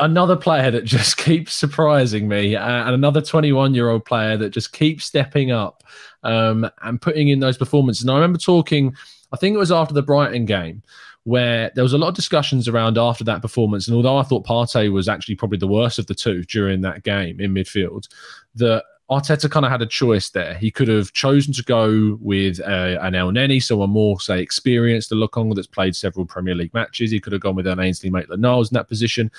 another 0.00 0.36
player 0.36 0.70
that 0.70 0.84
just 0.84 1.16
keeps 1.24 1.54
surprising 1.54 2.28
me, 2.28 2.56
uh, 2.56 2.84
and 2.86 2.94
another 2.94 3.20
21 3.20 3.74
year 3.74 3.90
old 3.90 4.04
player 4.04 4.36
that 4.36 4.50
just 4.50 4.72
keeps 4.72 5.04
stepping 5.04 5.50
up 5.50 5.82
um, 6.22 6.68
and 6.82 7.00
putting 7.00 7.28
in 7.28 7.40
those 7.40 7.58
performances. 7.58 8.02
And 8.02 8.10
I 8.10 8.14
remember 8.14 8.38
talking, 8.38 8.94
I 9.32 9.36
think 9.36 9.54
it 9.54 9.58
was 9.58 9.72
after 9.72 9.94
the 9.94 10.02
Brighton 10.02 10.44
game, 10.44 10.82
where 11.24 11.70
there 11.74 11.84
was 11.84 11.92
a 11.92 11.98
lot 11.98 12.08
of 12.08 12.14
discussions 12.14 12.68
around 12.68 12.96
after 12.96 13.24
that 13.24 13.42
performance. 13.42 13.86
And 13.86 13.96
although 13.96 14.16
I 14.16 14.22
thought 14.22 14.46
Partey 14.46 14.90
was 14.90 15.08
actually 15.08 15.34
probably 15.34 15.58
the 15.58 15.66
worst 15.66 15.98
of 15.98 16.06
the 16.06 16.14
two 16.14 16.42
during 16.44 16.80
that 16.82 17.02
game 17.02 17.40
in 17.40 17.52
midfield, 17.52 18.08
that 18.54 18.84
Arteta 19.10 19.50
kind 19.50 19.64
of 19.64 19.72
had 19.72 19.80
a 19.80 19.86
choice 19.86 20.28
there. 20.28 20.52
He 20.54 20.70
could 20.70 20.88
have 20.88 21.14
chosen 21.14 21.54
to 21.54 21.62
go 21.62 22.18
with 22.20 22.60
uh, 22.60 22.98
an 23.00 23.14
Elneny, 23.14 23.62
someone 23.62 23.88
more, 23.88 24.20
say, 24.20 24.42
experienced, 24.42 25.10
a 25.12 25.14
Lokonga 25.14 25.54
that's 25.54 25.66
played 25.66 25.96
several 25.96 26.26
Premier 26.26 26.54
League 26.54 26.74
matches. 26.74 27.10
He 27.10 27.18
could 27.18 27.32
have 27.32 27.40
gone 27.40 27.54
with 27.54 27.66
an 27.66 27.80
Ainsley 27.80 28.10
Maitland-Niles 28.10 28.70
in 28.70 28.74
that 28.74 28.86
position. 28.86 29.30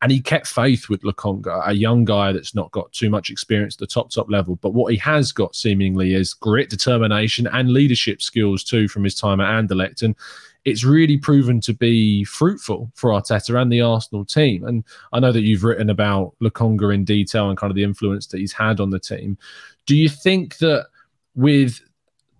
And 0.00 0.10
he 0.10 0.20
kept 0.20 0.46
faith 0.46 0.88
with 0.88 1.02
Lokonga, 1.02 1.60
a 1.66 1.74
young 1.74 2.06
guy 2.06 2.32
that's 2.32 2.54
not 2.54 2.70
got 2.70 2.90
too 2.92 3.10
much 3.10 3.28
experience 3.28 3.74
at 3.74 3.80
the 3.80 3.86
top, 3.86 4.10
top 4.10 4.30
level. 4.30 4.56
But 4.56 4.72
what 4.72 4.92
he 4.92 4.98
has 5.00 5.30
got 5.30 5.54
seemingly 5.54 6.14
is 6.14 6.32
grit, 6.32 6.70
determination, 6.70 7.48
and 7.48 7.70
leadership 7.70 8.22
skills 8.22 8.64
too 8.64 8.88
from 8.88 9.04
his 9.04 9.14
time 9.14 9.40
at 9.40 9.62
Anderlecht. 9.62 10.02
And 10.02 10.16
it's 10.68 10.84
really 10.84 11.16
proven 11.16 11.60
to 11.62 11.74
be 11.74 12.24
fruitful 12.24 12.90
for 12.94 13.10
Arteta 13.10 13.60
and 13.60 13.72
the 13.72 13.80
Arsenal 13.80 14.24
team. 14.24 14.64
And 14.64 14.84
I 15.12 15.20
know 15.20 15.32
that 15.32 15.42
you've 15.42 15.64
written 15.64 15.90
about 15.90 16.34
Lokonga 16.42 16.94
in 16.94 17.04
detail 17.04 17.48
and 17.48 17.58
kind 17.58 17.70
of 17.70 17.74
the 17.74 17.84
influence 17.84 18.26
that 18.28 18.38
he's 18.38 18.52
had 18.52 18.80
on 18.80 18.90
the 18.90 19.00
team. 19.00 19.38
Do 19.86 19.96
you 19.96 20.08
think 20.08 20.58
that 20.58 20.86
with 21.34 21.80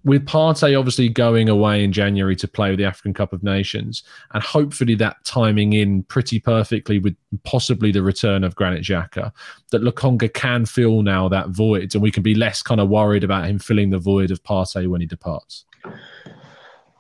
with 0.04 0.25
Partey 0.25 0.78
obviously 0.78 1.08
going 1.08 1.49
away 1.49 1.85
in 1.85 1.92
January 1.92 2.37
to 2.37 2.49
play 2.49 2.70
with 2.70 2.78
the 2.78 2.85
African 2.85 3.12
Cup 3.12 3.32
of 3.32 3.42
Nations, 3.42 4.02
and 4.32 4.42
hopefully 4.42 4.94
that 4.94 5.23
timing 5.25 5.73
in 5.75 6.02
pretty 6.04 6.40
perfectly 6.40 6.99
with 6.99 7.16
possibly 7.44 7.92
the 7.92 8.02
return 8.02 8.44
of 8.44 8.54
Granit 8.54 8.85
Xhaka, 8.85 9.32
that 9.70 9.82
Lokonga 9.82 10.32
can 10.32 10.64
fill 10.64 11.02
now 11.02 11.28
that 11.28 11.49
void, 11.50 11.94
and 11.94 12.02
we 12.02 12.11
can 12.11 12.23
be 12.23 12.35
less 12.35 12.62
kind 12.62 12.80
of 12.80 12.88
worried 12.88 13.25
about 13.25 13.47
him 13.47 13.58
filling 13.58 13.90
the 13.90 13.99
void 13.99 14.30
of 14.30 14.42
Partey 14.42 14.88
when 14.88 15.00
he 15.00 15.06
departs. 15.06 15.64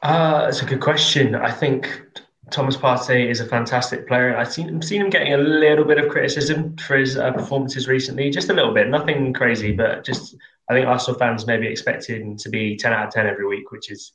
Uh, 0.02 0.52
a 0.62 0.64
good 0.64 0.80
question. 0.80 1.34
I 1.34 1.50
think 1.50 2.02
Thomas 2.50 2.76
Partey 2.76 3.28
is 3.28 3.40
a 3.40 3.46
fantastic 3.46 4.06
player. 4.06 4.36
I've 4.36 4.52
seen, 4.52 4.80
seen 4.80 5.02
him 5.02 5.10
getting 5.10 5.34
a 5.34 5.38
little 5.38 5.84
bit 5.84 5.98
of 5.98 6.08
criticism 6.08 6.76
for 6.76 6.96
his 6.96 7.16
uh, 7.16 7.32
performances 7.32 7.88
recently, 7.88 8.30
just 8.30 8.48
a 8.48 8.54
little 8.54 8.72
bit, 8.72 8.88
nothing 8.88 9.32
crazy, 9.32 9.72
but 9.72 10.04
just 10.04 10.36
I 10.68 10.74
think 10.74 10.86
Arsenal 10.86 11.18
fans 11.18 11.46
may 11.46 11.56
be 11.56 11.66
expecting 11.66 12.36
to 12.36 12.48
be 12.48 12.76
10 12.76 12.92
out 12.92 13.08
of 13.08 13.12
10 13.12 13.26
every 13.26 13.46
week, 13.46 13.70
which 13.72 13.90
is 13.90 14.12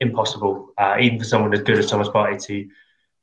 impossible, 0.00 0.70
uh, 0.78 0.96
even 1.00 1.18
for 1.18 1.24
someone 1.24 1.52
as 1.54 1.60
good 1.60 1.78
as 1.78 1.88
Thomas 1.88 2.08
Partey 2.08 2.44
to 2.46 2.68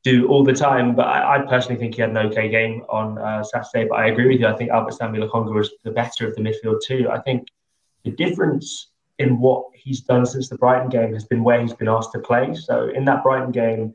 do 0.03 0.27
all 0.29 0.43
the 0.43 0.53
time. 0.53 0.95
But 0.95 1.07
I, 1.07 1.37
I 1.37 1.45
personally 1.47 1.79
think 1.79 1.95
he 1.95 2.01
had 2.01 2.11
an 2.11 2.17
okay 2.17 2.47
game 2.47 2.83
on 2.89 3.17
uh, 3.17 3.43
Saturday. 3.43 3.87
But 3.89 3.95
I 3.95 4.07
agree 4.07 4.29
with 4.29 4.39
you. 4.39 4.47
I 4.47 4.55
think 4.55 4.69
Albert 4.71 4.93
Sambi 4.93 5.17
Lokonga 5.17 5.53
was 5.53 5.71
the 5.83 5.91
better 5.91 6.27
of 6.27 6.35
the 6.35 6.41
midfield 6.41 6.79
too. 6.85 7.09
I 7.11 7.19
think 7.19 7.47
the 8.05 8.11
difference 8.11 8.88
in 9.19 9.39
what 9.39 9.65
he's 9.73 10.01
done 10.01 10.25
since 10.25 10.49
the 10.49 10.57
Brighton 10.57 10.89
game 10.89 11.13
has 11.13 11.25
been 11.25 11.43
where 11.43 11.61
he's 11.61 11.73
been 11.73 11.89
asked 11.89 12.13
to 12.13 12.19
play. 12.19 12.55
So 12.55 12.89
in 12.89 13.05
that 13.05 13.21
Brighton 13.21 13.51
game, 13.51 13.93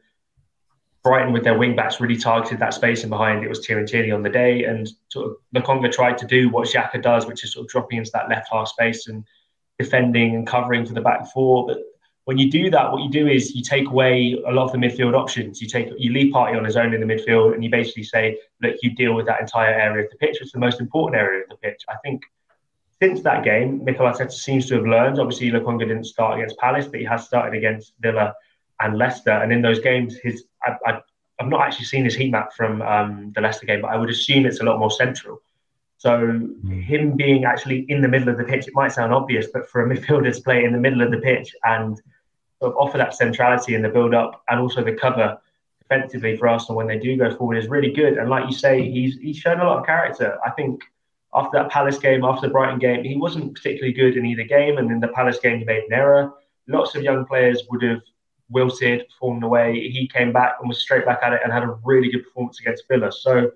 Brighton 1.02 1.32
with 1.32 1.44
their 1.44 1.58
wing 1.58 1.74
backs 1.74 2.00
really 2.00 2.16
targeted 2.16 2.58
that 2.60 2.72
space 2.72 3.02
and 3.02 3.10
behind 3.10 3.44
it 3.44 3.48
was 3.48 3.66
Kieran 3.66 3.86
Tierney 3.86 4.10
on 4.10 4.22
the 4.22 4.30
day. 4.30 4.64
And 4.64 4.88
sort 5.08 5.26
of 5.26 5.36
Lokonga 5.54 5.90
tried 5.90 6.18
to 6.18 6.26
do 6.26 6.50
what 6.50 6.68
Xhaka 6.68 7.02
does, 7.02 7.26
which 7.26 7.42
is 7.42 7.52
sort 7.52 7.64
of 7.64 7.70
dropping 7.70 7.98
into 7.98 8.10
that 8.14 8.28
left 8.28 8.48
half 8.52 8.68
space 8.68 9.08
and 9.08 9.24
defending 9.78 10.34
and 10.34 10.46
covering 10.46 10.86
for 10.86 10.94
the 10.94 11.00
back 11.00 11.26
four. 11.32 11.66
But 11.66 11.78
when 12.24 12.38
you 12.38 12.50
do 12.50 12.70
that, 12.70 12.90
what 12.90 13.02
you 13.02 13.10
do 13.10 13.26
is 13.26 13.54
you 13.54 13.62
take 13.62 13.88
away 13.88 14.42
a 14.46 14.52
lot 14.52 14.64
of 14.64 14.72
the 14.72 14.78
midfield 14.78 15.14
options. 15.14 15.60
You 15.60 15.68
take 15.68 15.90
you 15.98 16.12
leave 16.12 16.32
Partey 16.32 16.56
on 16.56 16.64
his 16.64 16.76
own 16.76 16.94
in 16.94 17.06
the 17.06 17.14
midfield, 17.14 17.52
and 17.52 17.62
you 17.62 17.70
basically 17.70 18.04
say, 18.04 18.38
look, 18.62 18.76
you 18.82 18.94
deal 18.94 19.14
with 19.14 19.26
that 19.26 19.40
entire 19.40 19.74
area 19.74 20.04
of 20.04 20.10
the 20.10 20.16
pitch, 20.16 20.38
which 20.40 20.48
is 20.48 20.52
the 20.52 20.58
most 20.58 20.80
important 20.80 21.20
area 21.20 21.42
of 21.42 21.50
the 21.50 21.56
pitch. 21.56 21.82
I 21.88 21.96
think 22.02 22.22
since 23.02 23.22
that 23.22 23.44
game, 23.44 23.84
Mikel 23.84 24.06
Arteta 24.06 24.32
seems 24.32 24.66
to 24.68 24.76
have 24.76 24.86
learned. 24.86 25.18
Obviously, 25.18 25.50
Lokonga 25.50 25.80
didn't 25.80 26.04
start 26.04 26.38
against 26.38 26.56
Palace, 26.58 26.86
but 26.86 27.00
he 27.00 27.06
has 27.06 27.26
started 27.26 27.56
against 27.56 27.94
Villa 28.00 28.34
and 28.80 28.96
Leicester. 28.96 29.30
And 29.30 29.52
in 29.52 29.62
those 29.62 29.80
games, 29.80 30.16
his 30.16 30.44
I, 30.64 30.76
I, 30.86 31.00
have 31.40 31.48
not 31.48 31.62
actually 31.62 31.86
seen 31.86 32.04
his 32.04 32.14
heat 32.14 32.30
map 32.30 32.52
from 32.52 32.80
um, 32.82 33.32
the 33.34 33.40
Leicester 33.40 33.66
game, 33.66 33.82
but 33.82 33.90
I 33.90 33.96
would 33.96 34.10
assume 34.10 34.46
it's 34.46 34.60
a 34.60 34.64
lot 34.64 34.78
more 34.78 34.90
central. 34.90 35.42
So 35.96 36.10
mm. 36.10 36.82
him 36.82 37.16
being 37.16 37.44
actually 37.44 37.86
in 37.88 38.00
the 38.00 38.08
middle 38.08 38.28
of 38.28 38.38
the 38.38 38.44
pitch, 38.44 38.68
it 38.68 38.74
might 38.74 38.92
sound 38.92 39.12
obvious, 39.12 39.48
but 39.52 39.68
for 39.68 39.84
a 39.84 39.88
midfielder 39.94 40.34
to 40.34 40.42
play 40.42 40.64
in 40.64 40.72
the 40.72 40.78
middle 40.78 41.02
of 41.02 41.10
the 41.10 41.18
pitch 41.18 41.54
and 41.64 41.96
sort 42.60 42.72
of 42.72 42.76
offer 42.78 42.98
that 42.98 43.14
centrality 43.14 43.74
in 43.74 43.82
the 43.82 43.88
build-up 43.88 44.42
and 44.48 44.60
also 44.60 44.84
the 44.84 44.92
cover 44.92 45.38
defensively 45.80 46.36
for 46.36 46.48
Arsenal 46.48 46.76
when 46.76 46.86
they 46.86 46.98
do 46.98 47.16
go 47.16 47.34
forward 47.34 47.56
is 47.56 47.68
really 47.68 47.92
good. 47.92 48.18
And 48.18 48.30
like 48.30 48.46
you 48.46 48.56
say, 48.56 48.88
he's 48.88 49.18
he's 49.18 49.36
shown 49.36 49.60
a 49.60 49.64
lot 49.64 49.78
of 49.78 49.86
character. 49.86 50.38
I 50.44 50.50
think 50.50 50.82
after 51.34 51.58
that 51.58 51.70
Palace 51.70 51.98
game, 51.98 52.24
after 52.24 52.46
the 52.46 52.52
Brighton 52.52 52.78
game, 52.78 53.04
he 53.04 53.16
wasn't 53.16 53.54
particularly 53.54 53.92
good 53.92 54.16
in 54.16 54.24
either 54.24 54.44
game. 54.44 54.78
And 54.78 54.90
in 54.90 55.00
the 55.00 55.08
Palace 55.08 55.38
game, 55.40 55.58
he 55.58 55.64
made 55.64 55.84
an 55.84 55.92
error. 55.92 56.32
Lots 56.68 56.94
of 56.94 57.02
young 57.02 57.26
players 57.26 57.62
would 57.70 57.82
have 57.82 58.00
wilted, 58.50 59.06
fallen 59.18 59.42
away. 59.42 59.88
He 59.88 60.06
came 60.06 60.32
back 60.32 60.56
and 60.60 60.68
was 60.68 60.80
straight 60.80 61.04
back 61.04 61.20
at 61.22 61.32
it 61.32 61.40
and 61.42 61.52
had 61.52 61.64
a 61.64 61.76
really 61.84 62.10
good 62.10 62.24
performance 62.24 62.60
against 62.60 62.84
Villa. 62.88 63.10
So 63.10 63.50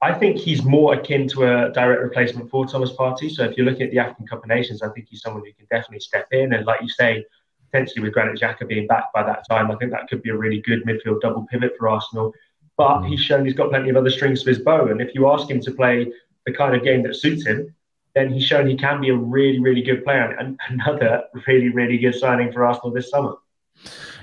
I 0.00 0.12
think 0.14 0.38
he's 0.38 0.64
more 0.64 0.94
akin 0.94 1.28
to 1.28 1.44
a 1.44 1.72
direct 1.72 2.02
replacement 2.02 2.50
for 2.50 2.66
Thomas 2.66 2.92
Partey. 2.92 3.30
So 3.30 3.44
if 3.44 3.56
you're 3.56 3.66
looking 3.66 3.82
at 3.82 3.90
the 3.90 3.98
African 3.98 4.26
Cup 4.26 4.42
of 4.42 4.48
Nations, 4.48 4.82
I 4.82 4.88
think 4.88 5.06
he's 5.08 5.20
someone 5.20 5.44
who 5.44 5.52
can 5.52 5.66
definitely 5.70 6.00
step 6.00 6.26
in. 6.32 6.54
And 6.54 6.66
like 6.66 6.80
you 6.80 6.88
say, 6.88 7.24
potentially 7.70 8.02
with 8.02 8.12
Granit 8.12 8.40
Xhaka 8.40 8.66
being 8.66 8.86
back 8.86 9.12
by 9.12 9.22
that 9.22 9.44
time, 9.48 9.70
I 9.70 9.76
think 9.76 9.92
that 9.92 10.08
could 10.08 10.22
be 10.22 10.30
a 10.30 10.36
really 10.36 10.60
good 10.60 10.84
midfield 10.84 11.20
double 11.20 11.46
pivot 11.50 11.74
for 11.78 11.88
Arsenal. 11.88 12.32
But 12.76 13.02
he's 13.02 13.20
shown 13.20 13.44
he's 13.44 13.54
got 13.54 13.68
plenty 13.68 13.90
of 13.90 13.96
other 13.96 14.10
strings 14.10 14.42
to 14.42 14.48
his 14.48 14.58
bow. 14.58 14.86
And 14.86 15.00
if 15.00 15.14
you 15.14 15.30
ask 15.30 15.48
him 15.48 15.60
to 15.60 15.70
play 15.70 16.10
the 16.46 16.52
kind 16.52 16.74
of 16.74 16.82
game 16.82 17.02
that 17.04 17.16
suits 17.16 17.46
him, 17.46 17.74
then 18.14 18.32
he's 18.32 18.44
shown 18.44 18.66
he 18.66 18.76
can 18.76 19.00
be 19.00 19.08
a 19.08 19.16
really, 19.16 19.58
really 19.58 19.82
good 19.82 20.04
player 20.04 20.36
and 20.38 20.58
another 20.68 21.24
really, 21.46 21.70
really 21.70 21.98
good 21.98 22.14
signing 22.14 22.52
for 22.52 22.64
Arsenal 22.64 22.92
this 22.92 23.10
summer 23.10 23.34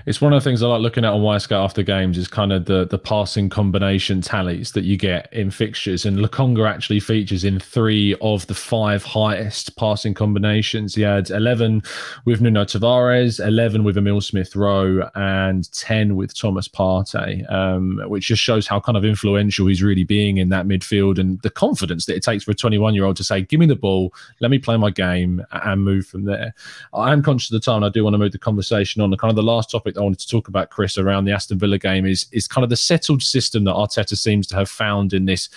it's 0.06 0.22
one 0.22 0.34
of 0.34 0.42
the 0.42 0.50
things 0.50 0.64
I 0.64 0.68
like 0.68 0.82
looking 0.82 1.06
at 1.06 1.14
on 1.14 1.22
Wyscout 1.22 1.64
after 1.64 1.84
games 1.84 2.18
is 2.18 2.28
kind 2.28 2.52
of 2.54 2.66
the 2.66 2.86
the 2.86 2.98
passing 2.98 3.50
combination 3.50 4.22
tallies 4.22 4.72
that 4.72 4.84
you 4.84 4.98
get 4.98 5.32
in 5.34 5.52
fixtures. 5.52 6.06
And 6.06 6.18
Lokonga 6.18 6.70
actually 6.70 7.00
features 7.00 7.44
in 7.44 7.60
three 7.60 8.16
of 8.22 8.48
the 8.48 8.54
five 8.54 9.04
highest 9.04 9.76
passing 9.76 10.14
combinations. 10.14 10.96
He 10.96 11.02
had 11.02 11.30
11 11.30 11.84
with 12.26 12.42
Nuno 12.42 12.66
Tavares, 12.66 13.46
11 13.46 13.84
with 13.84 13.98
Emile 13.98 14.22
Smith 14.22 14.56
Rowe, 14.56 15.10
and 15.16 15.72
10 15.74 16.16
with 16.16 16.38
Thomas 16.38 16.68
Partey, 16.68 17.50
um, 17.52 18.02
which 18.08 18.28
just 18.28 18.42
shows 18.42 18.68
how 18.68 18.80
kind 18.80 18.98
of 18.98 19.06
influential 19.06 19.68
he's 19.68 19.84
really 19.84 20.04
being 20.04 20.38
in 20.38 20.50
that 20.50 20.68
midfield 20.68 21.20
and 21.20 21.42
the 21.42 21.50
confidence 21.50 22.06
that 22.06 22.16
it 22.16 22.24
takes 22.24 22.44
for 22.44 22.52
a 22.52 22.56
21 22.56 22.94
year 22.94 23.06
old 23.06 23.18
to 23.18 23.24
say, 23.24 23.42
Give 23.42 23.60
me 23.60 23.66
the 23.66 23.76
ball, 23.76 24.14
let 24.40 24.52
me 24.52 24.60
play 24.60 24.78
my 24.78 24.90
game, 24.90 25.46
and 25.52 25.84
move 25.84 26.06
from 26.06 26.26
there. 26.26 26.54
I 26.94 27.12
am 27.12 27.22
conscious 27.22 27.52
of 27.52 27.62
the 27.62 27.66
time. 27.66 27.84
I 27.84 27.90
do 27.90 28.04
want 28.04 28.14
to 28.14 28.18
move 28.18 28.32
the 28.32 28.38
conversation 28.38 29.02
on 29.02 29.10
the 29.10 29.18
kind 29.18 29.30
of 29.30 29.36
the 29.36 29.44
last 29.44 29.70
topic 29.70 29.89
I 29.98 30.02
wanted 30.02 30.20
to 30.20 30.28
talk 30.28 30.48
about, 30.48 30.70
Chris, 30.70 30.98
around 30.98 31.26
the 31.26 31.32
Aston 31.32 31.60
Villa 31.60 31.78
game 31.78 32.06
is 32.06 32.28
is 32.32 32.48
kind 32.48 32.64
of 32.64 32.70
the 32.70 32.76
settled 32.76 33.24
system 33.24 33.64
that 33.66 33.74
Arteta 33.74 34.18
seems 34.18 34.48
to 34.48 34.56
have 34.56 34.70
found 34.70 35.14
in 35.14 35.26
this 35.26 35.50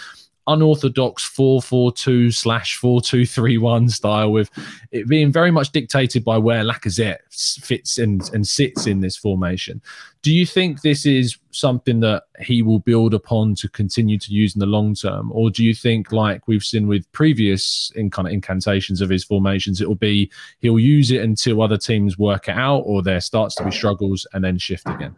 unorthodox 0.46 1.28
4-4-2 1.28 2.34
slash 2.34 2.78
4-2-3-1 2.80 3.90
style 3.90 4.32
with 4.32 4.50
it 4.90 5.08
being 5.08 5.30
very 5.30 5.50
much 5.50 5.70
dictated 5.70 6.24
by 6.24 6.36
where 6.36 6.64
Lacazette 6.64 7.18
fits 7.64 7.98
and, 7.98 8.28
and 8.32 8.46
sits 8.46 8.86
in 8.86 9.00
this 9.00 9.16
formation. 9.16 9.80
Do 10.22 10.32
you 10.32 10.46
think 10.46 10.82
this 10.82 11.06
is 11.06 11.36
something 11.50 12.00
that 12.00 12.24
he 12.40 12.62
will 12.62 12.78
build 12.78 13.14
upon 13.14 13.54
to 13.56 13.68
continue 13.68 14.18
to 14.18 14.32
use 14.32 14.54
in 14.54 14.60
the 14.60 14.66
long 14.66 14.94
term? 14.94 15.30
Or 15.32 15.50
do 15.50 15.64
you 15.64 15.74
think 15.74 16.12
like 16.12 16.46
we've 16.46 16.64
seen 16.64 16.86
with 16.86 17.10
previous 17.12 17.92
in 17.94 18.10
kind 18.10 18.26
of 18.26 18.34
incantations 18.34 19.00
of 19.00 19.10
his 19.10 19.24
formations, 19.24 19.80
it 19.80 19.88
will 19.88 19.94
be 19.94 20.30
he'll 20.60 20.78
use 20.78 21.10
it 21.10 21.22
until 21.22 21.62
other 21.62 21.78
teams 21.78 22.18
work 22.18 22.48
it 22.48 22.56
out 22.56 22.80
or 22.80 23.02
there 23.02 23.20
starts 23.20 23.54
to 23.56 23.64
be 23.64 23.70
struggles 23.70 24.26
and 24.32 24.44
then 24.44 24.58
shift 24.58 24.88
again? 24.88 25.16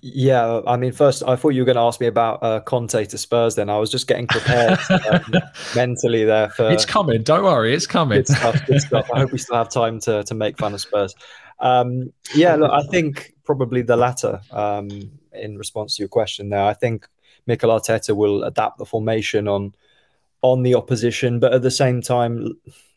Yeah, 0.00 0.60
I 0.64 0.76
mean, 0.76 0.92
first 0.92 1.24
I 1.26 1.34
thought 1.34 1.50
you 1.50 1.62
were 1.62 1.66
going 1.66 1.76
to 1.76 1.82
ask 1.82 2.00
me 2.00 2.06
about 2.06 2.40
uh, 2.40 2.60
Conte 2.60 3.04
to 3.04 3.18
Spurs. 3.18 3.56
Then 3.56 3.68
I 3.68 3.78
was 3.78 3.90
just 3.90 4.06
getting 4.06 4.28
prepared 4.28 4.78
um, 5.10 5.24
mentally 5.74 6.24
there 6.24 6.50
for. 6.50 6.70
It's 6.70 6.84
coming. 6.84 7.24
Don't 7.24 7.42
worry, 7.42 7.74
it's 7.74 7.86
coming. 7.86 8.18
Good 8.18 8.28
stuff. 8.28 8.66
Good 8.66 8.80
stuff. 8.80 9.10
I 9.12 9.18
hope 9.20 9.32
we 9.32 9.38
still 9.38 9.56
have 9.56 9.70
time 9.70 9.98
to 10.00 10.22
to 10.22 10.34
make 10.34 10.56
fun 10.56 10.72
of 10.72 10.80
Spurs. 10.80 11.16
Um, 11.58 12.12
yeah, 12.32 12.54
look, 12.54 12.70
I 12.70 12.82
think 12.92 13.34
probably 13.44 13.82
the 13.82 13.96
latter. 13.96 14.40
Um, 14.52 15.10
in 15.32 15.58
response 15.58 15.96
to 15.96 16.02
your 16.02 16.08
question, 16.08 16.50
there, 16.50 16.62
I 16.62 16.74
think 16.74 17.08
Mikel 17.46 17.70
Arteta 17.70 18.14
will 18.14 18.44
adapt 18.44 18.78
the 18.78 18.86
formation 18.86 19.48
on 19.48 19.74
on 20.42 20.62
the 20.62 20.76
opposition, 20.76 21.40
but 21.40 21.52
at 21.52 21.62
the 21.62 21.70
same 21.72 22.02
time, 22.02 22.52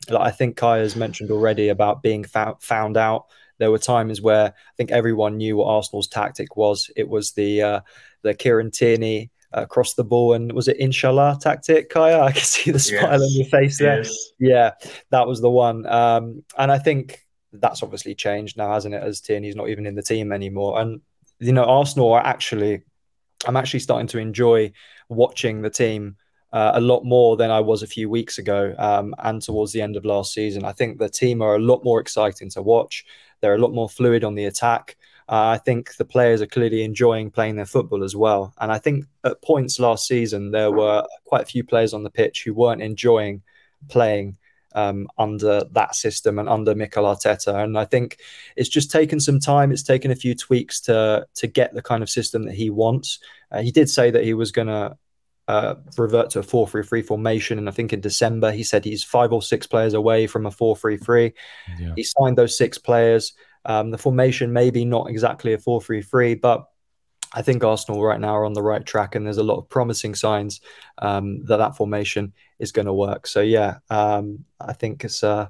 like 0.08 0.28
I 0.28 0.30
think 0.30 0.56
Kai 0.56 0.78
has 0.78 0.94
mentioned 0.94 1.32
already 1.32 1.68
about 1.68 2.02
being 2.02 2.24
found 2.24 2.96
out 2.96 3.26
there 3.58 3.70
were 3.70 3.78
times 3.78 4.20
where 4.20 4.46
I 4.46 4.72
think 4.76 4.90
everyone 4.90 5.36
knew 5.36 5.56
what 5.56 5.68
Arsenal's 5.68 6.08
tactic 6.08 6.56
was. 6.56 6.90
It 6.96 7.08
was 7.08 7.32
the 7.32 7.62
uh, 7.62 7.80
the 8.22 8.34
Kieran 8.34 8.70
Tierney 8.70 9.30
uh, 9.56 9.62
across 9.62 9.94
the 9.94 10.04
ball 10.04 10.32
and 10.32 10.52
was 10.52 10.68
it 10.68 10.76
inshallah 10.78 11.38
tactic 11.40 11.88
kaya 11.88 12.20
i 12.22 12.32
can 12.32 12.42
see 12.42 12.72
the 12.72 12.78
smile 12.78 13.12
yes. 13.12 13.22
on 13.22 13.30
your 13.30 13.46
face 13.46 13.78
there 13.78 13.98
yes. 13.98 14.30
yeah 14.38 14.70
that 15.10 15.26
was 15.26 15.40
the 15.40 15.48
one 15.48 15.86
um, 15.86 16.42
and 16.58 16.72
i 16.72 16.78
think 16.78 17.24
that's 17.52 17.82
obviously 17.82 18.14
changed 18.14 18.56
now 18.56 18.72
hasn't 18.72 18.94
it 18.94 19.02
as 19.02 19.20
tierney's 19.20 19.56
not 19.56 19.68
even 19.68 19.86
in 19.86 19.94
the 19.94 20.02
team 20.02 20.32
anymore 20.32 20.80
and 20.80 21.00
you 21.38 21.52
know 21.52 21.64
arsenal 21.64 22.12
are 22.12 22.26
actually 22.26 22.82
i'm 23.46 23.56
actually 23.56 23.80
starting 23.80 24.08
to 24.08 24.18
enjoy 24.18 24.70
watching 25.08 25.62
the 25.62 25.70
team 25.70 26.16
uh, 26.52 26.72
a 26.74 26.80
lot 26.80 27.04
more 27.04 27.36
than 27.36 27.50
I 27.50 27.60
was 27.60 27.82
a 27.82 27.86
few 27.86 28.08
weeks 28.08 28.38
ago 28.38 28.74
um, 28.78 29.14
and 29.18 29.42
towards 29.42 29.72
the 29.72 29.82
end 29.82 29.96
of 29.96 30.06
last 30.06 30.32
season. 30.32 30.64
I 30.64 30.72
think 30.72 30.98
the 30.98 31.08
team 31.08 31.42
are 31.42 31.56
a 31.56 31.58
lot 31.58 31.84
more 31.84 32.00
exciting 32.00 32.48
to 32.50 32.62
watch. 32.62 33.04
They're 33.46 33.54
a 33.54 33.58
lot 33.58 33.72
more 33.72 33.88
fluid 33.88 34.24
on 34.24 34.34
the 34.34 34.46
attack. 34.46 34.96
Uh, 35.28 35.54
I 35.54 35.58
think 35.58 35.94
the 35.94 36.04
players 36.04 36.42
are 36.42 36.46
clearly 36.46 36.82
enjoying 36.82 37.30
playing 37.30 37.54
their 37.54 37.64
football 37.64 38.02
as 38.02 38.16
well. 38.16 38.52
And 38.58 38.72
I 38.72 38.78
think 38.78 39.04
at 39.22 39.40
points 39.40 39.78
last 39.78 40.08
season, 40.08 40.50
there 40.50 40.72
were 40.72 41.06
quite 41.24 41.42
a 41.42 41.46
few 41.46 41.62
players 41.62 41.94
on 41.94 42.02
the 42.02 42.10
pitch 42.10 42.42
who 42.42 42.54
weren't 42.54 42.82
enjoying 42.82 43.42
playing 43.88 44.36
um, 44.74 45.06
under 45.16 45.62
that 45.70 45.94
system 45.94 46.40
and 46.40 46.48
under 46.48 46.74
Mikel 46.74 47.04
Arteta. 47.04 47.62
And 47.62 47.78
I 47.78 47.84
think 47.84 48.18
it's 48.56 48.68
just 48.68 48.90
taken 48.90 49.20
some 49.20 49.38
time. 49.38 49.70
It's 49.70 49.84
taken 49.84 50.10
a 50.10 50.16
few 50.16 50.34
tweaks 50.34 50.80
to 50.82 51.24
to 51.36 51.46
get 51.46 51.72
the 51.72 51.82
kind 51.82 52.02
of 52.02 52.10
system 52.10 52.42
that 52.46 52.56
he 52.56 52.68
wants. 52.68 53.20
Uh, 53.52 53.62
he 53.62 53.70
did 53.70 53.88
say 53.88 54.10
that 54.10 54.24
he 54.24 54.34
was 54.34 54.50
going 54.50 54.66
to 54.66 54.96
uh, 55.48 55.76
revert 55.96 56.30
to 56.30 56.40
a 56.40 56.42
4 56.42 56.66
3 56.66 56.82
3 56.82 57.02
formation. 57.02 57.58
And 57.58 57.68
I 57.68 57.72
think 57.72 57.92
in 57.92 58.00
December, 58.00 58.52
he 58.52 58.62
said 58.62 58.84
he's 58.84 59.04
five 59.04 59.32
or 59.32 59.42
six 59.42 59.66
players 59.66 59.94
away 59.94 60.26
from 60.26 60.46
a 60.46 60.50
4 60.50 60.76
3 60.76 60.96
3. 60.96 61.32
He 61.96 62.02
signed 62.02 62.36
those 62.36 62.56
six 62.56 62.78
players. 62.78 63.32
Um, 63.64 63.90
the 63.90 63.98
formation 63.98 64.52
maybe 64.52 64.84
not 64.84 65.08
exactly 65.10 65.52
a 65.52 65.58
4 65.58 65.80
3 65.80 66.02
3, 66.02 66.34
but 66.34 66.68
I 67.32 67.42
think 67.42 67.62
Arsenal 67.64 68.02
right 68.02 68.20
now 68.20 68.34
are 68.36 68.44
on 68.44 68.54
the 68.54 68.62
right 68.62 68.84
track, 68.84 69.14
and 69.14 69.26
there's 69.26 69.36
a 69.36 69.42
lot 69.42 69.58
of 69.58 69.68
promising 69.68 70.14
signs 70.14 70.60
um, 70.98 71.44
that 71.44 71.58
that 71.58 71.76
formation 71.76 72.32
is 72.58 72.72
going 72.72 72.86
to 72.86 72.94
work. 72.94 73.26
So 73.26 73.40
yeah, 73.40 73.78
um, 73.90 74.44
I 74.60 74.72
think 74.72 75.04
it's 75.04 75.22
uh, 75.22 75.48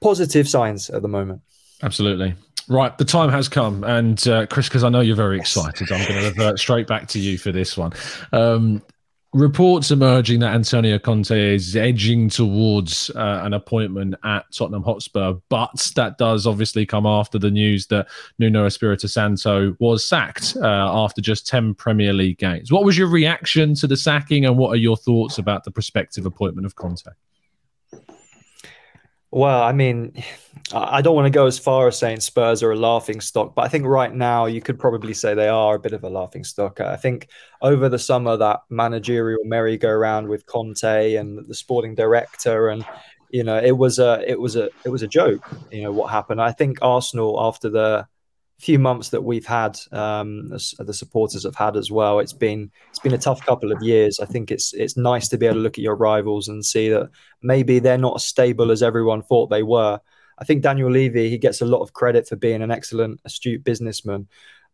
positive 0.00 0.48
signs 0.48 0.90
at 0.90 1.02
the 1.02 1.08
moment. 1.08 1.40
Absolutely. 1.82 2.34
Right, 2.68 2.96
the 2.98 3.04
time 3.04 3.30
has 3.30 3.48
come, 3.48 3.84
and 3.84 4.26
uh, 4.26 4.46
Chris, 4.46 4.68
because 4.68 4.82
I 4.82 4.88
know 4.88 5.00
you're 5.00 5.14
very 5.14 5.38
excited, 5.38 5.92
I'm 5.92 6.06
going 6.08 6.20
to 6.20 6.28
revert 6.28 6.58
straight 6.58 6.88
back 6.88 7.06
to 7.08 7.18
you 7.20 7.38
for 7.38 7.52
this 7.52 7.76
one. 7.76 7.92
Um, 8.32 8.82
reports 9.32 9.90
emerging 9.90 10.40
that 10.40 10.54
Antonio 10.54 10.98
Conte 10.98 11.54
is 11.54 11.76
edging 11.76 12.28
towards 12.28 13.10
uh, 13.10 13.42
an 13.44 13.52
appointment 13.52 14.14
at 14.24 14.46
Tottenham 14.52 14.82
Hotspur, 14.82 15.34
but 15.48 15.92
that 15.94 16.18
does 16.18 16.46
obviously 16.46 16.86
come 16.86 17.06
after 17.06 17.38
the 17.38 17.50
news 17.50 17.86
that 17.88 18.08
Nuno 18.38 18.66
Espirito 18.66 19.06
Santo 19.06 19.76
was 19.78 20.04
sacked 20.04 20.56
uh, 20.60 20.64
after 20.64 21.20
just 21.20 21.46
10 21.46 21.74
Premier 21.74 22.12
League 22.12 22.38
games. 22.38 22.72
What 22.72 22.84
was 22.84 22.96
your 22.98 23.08
reaction 23.08 23.74
to 23.76 23.86
the 23.86 23.96
sacking, 23.96 24.44
and 24.44 24.56
what 24.56 24.70
are 24.70 24.76
your 24.76 24.96
thoughts 24.96 25.38
about 25.38 25.64
the 25.64 25.70
prospective 25.70 26.26
appointment 26.26 26.66
of 26.66 26.74
Conte? 26.74 27.10
Well, 29.30 29.62
I 29.62 29.72
mean, 29.72 30.22
I 30.72 31.02
don't 31.02 31.14
want 31.14 31.26
to 31.26 31.30
go 31.30 31.46
as 31.46 31.58
far 31.58 31.88
as 31.88 31.98
saying 31.98 32.20
Spurs 32.20 32.62
are 32.62 32.72
a 32.72 32.76
laughing 32.76 33.20
stock, 33.20 33.54
but 33.54 33.62
I 33.62 33.68
think 33.68 33.84
right 33.84 34.14
now 34.14 34.46
you 34.46 34.60
could 34.60 34.78
probably 34.78 35.14
say 35.14 35.34
they 35.34 35.48
are 35.48 35.74
a 35.74 35.80
bit 35.80 35.92
of 35.92 36.04
a 36.04 36.08
laughing 36.08 36.44
stock. 36.44 36.80
I 36.80 36.96
think 36.96 37.28
over 37.60 37.88
the 37.88 37.98
summer 37.98 38.36
that 38.36 38.60
managerial 38.70 39.44
merry-go-round 39.44 40.28
with 40.28 40.46
Conte 40.46 41.14
and 41.14 41.44
the 41.46 41.54
sporting 41.54 41.94
director, 41.94 42.68
and 42.68 42.84
you 43.30 43.42
know, 43.42 43.58
it 43.58 43.76
was 43.76 43.98
a 43.98 44.22
it 44.26 44.40
was 44.40 44.56
a 44.56 44.70
it 44.84 44.88
was 44.88 45.02
a 45.02 45.08
joke. 45.08 45.46
You 45.70 45.82
know 45.82 45.92
what 45.92 46.10
happened. 46.10 46.40
I 46.40 46.52
think 46.52 46.78
Arsenal 46.80 47.36
after 47.40 47.68
the 47.68 48.06
few 48.58 48.78
months 48.78 49.10
that 49.10 49.22
we've 49.22 49.46
had, 49.46 49.78
um, 49.92 50.48
the 50.48 50.94
supporters 50.94 51.44
have 51.44 51.54
had 51.54 51.76
as 51.76 51.90
well. 51.90 52.20
It's 52.20 52.32
been 52.32 52.70
it's 52.88 52.98
been 52.98 53.14
a 53.14 53.18
tough 53.18 53.44
couple 53.44 53.70
of 53.70 53.82
years. 53.82 54.18
I 54.18 54.26
think 54.26 54.50
it's 54.50 54.72
it's 54.72 54.96
nice 54.96 55.28
to 55.28 55.38
be 55.38 55.46
able 55.46 55.56
to 55.56 55.60
look 55.60 55.78
at 55.78 55.84
your 55.84 55.96
rivals 55.96 56.48
and 56.48 56.64
see 56.64 56.88
that 56.88 57.10
maybe 57.42 57.78
they're 57.78 57.98
not 57.98 58.16
as 58.16 58.24
stable 58.24 58.70
as 58.70 58.82
everyone 58.82 59.22
thought 59.22 59.50
they 59.50 59.62
were. 59.62 60.00
I 60.38 60.44
think 60.44 60.62
Daniel 60.62 60.90
Levy 60.90 61.28
he 61.28 61.38
gets 61.38 61.60
a 61.60 61.66
lot 61.66 61.82
of 61.82 61.92
credit 61.92 62.28
for 62.28 62.36
being 62.36 62.62
an 62.62 62.70
excellent, 62.70 63.20
astute 63.24 63.62
businessman, 63.62 64.26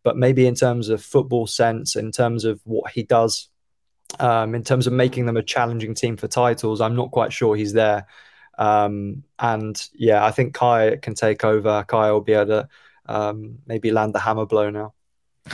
but 0.05 0.17
maybe 0.17 0.47
in 0.47 0.55
terms 0.55 0.89
of 0.89 1.03
football 1.03 1.47
sense, 1.49 1.97
in 1.97 2.13
terms 2.13 2.45
of 2.45 2.61
what 2.65 2.93
he 2.93 3.03
does, 3.03 3.49
um, 4.21 4.55
in 4.55 4.63
terms 4.63 4.87
of 4.87 4.93
making 4.93 5.27
them 5.27 5.37
a 5.37 5.43
challenging 5.43 5.95
team 5.95 6.17
for 6.17 6.29
titles, 6.29 6.81
I'm 6.81 6.97
not 6.97 7.11
quite 7.11 7.33
sure 7.33 7.57
he's 7.57 7.73
there. 7.73 8.07
Um, 8.59 9.25
and 9.41 9.81
yeah, 9.95 10.25
I 10.25 10.31
think 10.31 10.55
Kai 10.55 10.97
can 10.97 11.15
take 11.15 11.45
over. 11.45 11.85
Kai 11.89 12.13
will 12.13 12.21
be 12.21 12.35
able 12.35 12.47
to 12.47 12.69
um, 13.07 13.59
maybe 13.67 13.91
land 13.91 14.15
the 14.15 14.21
hammer 14.21 14.47
blow 14.47 14.71
now. 14.71 14.95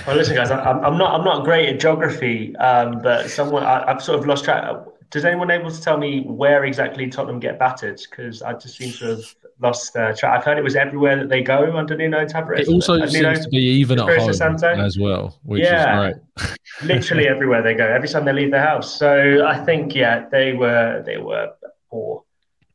Well, 0.07 0.17
listen, 0.17 0.37
guys, 0.37 0.51
I'm, 0.51 0.85
I'm 0.85 0.99
not 0.99 1.19
I'm 1.19 1.25
not 1.25 1.45
great 1.45 1.69
at 1.69 1.81
geography, 1.81 2.55
um, 2.57 3.01
but 3.03 3.31
someone 3.31 3.63
I, 3.63 3.87
have 3.87 4.03
sort 4.03 4.19
of 4.19 4.27
lost 4.27 4.45
track. 4.45 4.65
Does 5.11 5.25
anyone 5.25 5.51
able 5.51 5.71
to 5.71 5.81
tell 5.81 5.97
me 5.97 6.21
where 6.21 6.65
exactly 6.67 7.09
Tottenham 7.09 7.41
get 7.41 7.59
battered? 7.59 7.99
Because 8.09 8.43
I 8.43 8.53
just 8.53 8.77
seem 8.77 8.93
to 8.93 9.17
have 9.17 9.35
lost 9.61 9.97
uh, 9.97 10.15
track. 10.15 10.39
I've 10.39 10.45
heard 10.45 10.59
it 10.59 10.65
was 10.65 10.77
everywhere 10.77 11.17
that 11.17 11.31
they 11.31 11.43
go 11.43 11.75
under 11.75 11.97
Nuno 11.97 12.27
Tavares. 12.27 12.61
It 12.61 12.69
also 12.69 12.99
seems 12.99 13.15
Nuno, 13.15 13.35
to 13.35 13.49
be 13.49 13.57
even 13.57 13.99
at 13.99 14.19
home 14.19 14.33
Santo. 14.35 14.69
as 14.69 14.99
well, 14.99 15.39
which 15.45 15.63
yeah, 15.63 16.11
is 16.11 16.17
great. 16.37 16.59
literally 16.83 17.27
everywhere 17.27 17.63
they 17.63 17.75
go, 17.75 17.87
every 17.87 18.09
time 18.09 18.27
they 18.27 18.35
leave 18.35 18.51
the 18.51 18.61
house. 18.61 18.95
So 18.99 19.47
I 19.47 19.59
think 19.65 19.95
yeah, 19.95 20.29
they 20.29 20.53
were 20.53 21.03
they 21.07 21.17
were 21.17 21.53
poor 21.91 22.25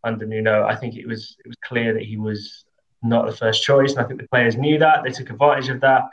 under 0.04 0.26
Nuno. 0.26 0.64
I 0.64 0.76
think 0.76 0.96
it 0.96 1.08
was 1.08 1.38
it 1.46 1.48
was 1.48 1.58
clear 1.64 1.94
that 1.94 2.04
he 2.04 2.18
was 2.18 2.66
not 3.04 3.26
the 3.26 3.36
first 3.36 3.64
choice. 3.64 3.92
And 3.92 4.00
I 4.00 4.08
think 4.08 4.22
the 4.22 4.28
players 4.28 4.56
knew 4.56 4.80
that. 4.80 5.04
They 5.04 5.12
took 5.12 5.30
advantage 5.30 5.70
of 5.70 5.82
that. 5.82 6.04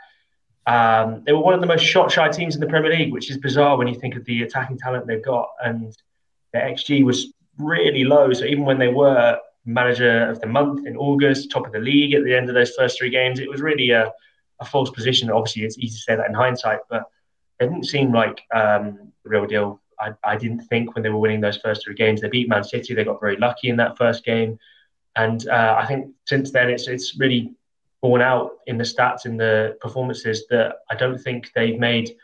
Um, 0.67 1.23
they 1.25 1.33
were 1.33 1.41
one 1.41 1.53
of 1.53 1.61
the 1.61 1.67
most 1.67 1.83
shot 1.83 2.11
shy 2.11 2.29
teams 2.29 2.55
in 2.55 2.61
the 2.61 2.67
Premier 2.67 2.91
League, 2.91 3.11
which 3.11 3.31
is 3.31 3.37
bizarre 3.37 3.77
when 3.77 3.87
you 3.87 3.95
think 3.95 4.15
of 4.15 4.25
the 4.25 4.43
attacking 4.43 4.77
talent 4.77 5.07
they've 5.07 5.23
got. 5.23 5.49
And 5.63 5.95
their 6.53 6.63
XG 6.63 7.03
was 7.03 7.33
really 7.57 8.03
low. 8.03 8.31
So 8.33 8.45
even 8.45 8.65
when 8.65 8.77
they 8.77 8.89
were 8.89 9.39
manager 9.65 10.29
of 10.29 10.39
the 10.41 10.47
month 10.47 10.85
in 10.87 10.97
August, 10.97 11.51
top 11.51 11.65
of 11.65 11.71
the 11.71 11.79
league 11.79 12.13
at 12.13 12.23
the 12.23 12.35
end 12.35 12.49
of 12.49 12.55
those 12.55 12.71
first 12.71 12.97
three 12.97 13.09
games, 13.09 13.39
it 13.39 13.49
was 13.49 13.61
really 13.61 13.91
a, 13.91 14.11
a 14.59 14.65
false 14.65 14.89
position. 14.89 15.29
Obviously, 15.29 15.63
it's 15.63 15.77
easy 15.77 15.95
to 15.95 16.01
say 16.01 16.15
that 16.15 16.27
in 16.27 16.33
hindsight, 16.33 16.79
but 16.89 17.03
it 17.59 17.65
didn't 17.65 17.85
seem 17.85 18.11
like 18.11 18.41
um, 18.53 19.11
the 19.23 19.29
real 19.29 19.45
deal. 19.45 19.81
I, 19.99 20.13
I 20.23 20.35
didn't 20.35 20.61
think 20.61 20.95
when 20.95 21.03
they 21.03 21.09
were 21.09 21.19
winning 21.19 21.41
those 21.41 21.57
first 21.57 21.83
three 21.83 21.93
games, 21.93 22.21
they 22.21 22.29
beat 22.29 22.49
Man 22.49 22.63
City. 22.63 22.93
They 22.93 23.03
got 23.03 23.21
very 23.21 23.37
lucky 23.37 23.69
in 23.69 23.77
that 23.77 23.97
first 23.97 24.25
game. 24.25 24.57
And 25.15 25.47
uh, 25.47 25.75
I 25.77 25.85
think 25.85 26.13
since 26.25 26.51
then, 26.51 26.69
it's 26.69 26.87
it's 26.87 27.17
really 27.17 27.53
borne 28.01 28.21
out 28.21 28.51
in 28.67 28.77
the 28.77 28.83
stats, 28.83 29.25
in 29.25 29.37
the 29.37 29.77
performances 29.81 30.47
that 30.49 30.77
I 30.89 30.95
don't 30.95 31.17
think 31.17 31.51
they've 31.53 31.79
made 31.79 32.15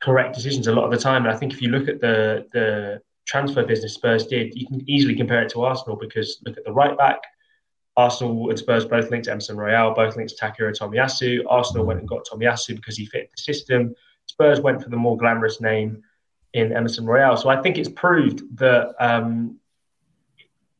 correct 0.00 0.34
decisions 0.34 0.66
a 0.66 0.72
lot 0.72 0.84
of 0.84 0.90
the 0.90 0.98
time. 0.98 1.24
And 1.24 1.34
I 1.34 1.36
think 1.36 1.52
if 1.52 1.60
you 1.60 1.68
look 1.68 1.88
at 1.88 2.00
the 2.00 2.46
the 2.52 3.00
transfer 3.26 3.64
business 3.64 3.94
Spurs 3.94 4.26
did, 4.26 4.54
you 4.54 4.66
can 4.66 4.88
easily 4.88 5.14
compare 5.14 5.42
it 5.42 5.50
to 5.50 5.62
Arsenal 5.62 5.96
because 5.96 6.40
look 6.46 6.56
at 6.56 6.64
the 6.64 6.72
right 6.72 6.96
back. 6.96 7.20
Arsenal 7.96 8.48
and 8.48 8.58
Spurs 8.58 8.84
both 8.84 9.10
linked 9.10 9.24
to 9.24 9.32
Emerson 9.32 9.56
Royal, 9.56 9.92
both 9.92 10.16
linked 10.16 10.36
to 10.36 10.44
Takehiro 10.44 10.72
Tomiyasu. 10.78 11.42
Arsenal 11.48 11.84
went 11.84 11.98
and 11.98 12.08
got 12.08 12.24
Tomiyasu 12.24 12.76
because 12.76 12.96
he 12.96 13.06
fit 13.06 13.28
the 13.36 13.42
system. 13.42 13.94
Spurs 14.26 14.60
went 14.60 14.82
for 14.82 14.88
the 14.88 14.96
more 14.96 15.16
glamorous 15.16 15.60
name 15.60 16.02
in 16.54 16.72
Emerson 16.72 17.04
Royal. 17.04 17.36
So 17.36 17.48
I 17.48 17.60
think 17.60 17.76
it's 17.76 17.88
proved 17.88 18.56
that 18.58 18.94
um, 19.00 19.58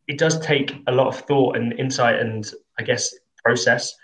it 0.08 0.18
does 0.18 0.40
take 0.40 0.74
a 0.86 0.92
lot 0.92 1.06
of 1.06 1.20
thought 1.20 1.56
and 1.56 1.72
insight 1.74 2.18
and 2.18 2.50
I 2.78 2.82
guess 2.82 3.14
process 3.44 3.94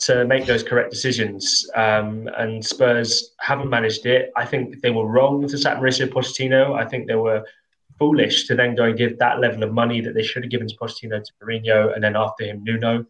to 0.00 0.24
make 0.24 0.44
those 0.44 0.64
correct 0.64 0.90
decisions. 0.90 1.70
Um, 1.76 2.28
and 2.36 2.64
Spurs 2.64 3.34
haven't 3.38 3.70
managed 3.70 4.04
it. 4.06 4.32
I 4.36 4.44
think 4.44 4.82
they 4.82 4.90
were 4.90 5.06
wrong 5.06 5.46
to 5.46 5.56
sack 5.56 5.78
Mauricio 5.78 6.08
Pochettino. 6.08 6.74
I 6.74 6.84
think 6.84 7.06
they 7.06 7.14
were 7.14 7.44
foolish 7.98 8.48
to 8.48 8.56
then 8.56 8.74
go 8.74 8.84
and 8.84 8.98
give 8.98 9.18
that 9.20 9.38
level 9.38 9.62
of 9.62 9.72
money 9.72 10.00
that 10.00 10.14
they 10.14 10.22
should 10.24 10.42
have 10.42 10.50
given 10.50 10.66
to 10.66 10.76
Pochettino 10.76 11.22
to 11.22 11.32
Mourinho 11.40 11.94
and 11.94 12.02
then 12.02 12.16
after 12.16 12.44
him 12.44 12.64
Nuno. 12.64 13.06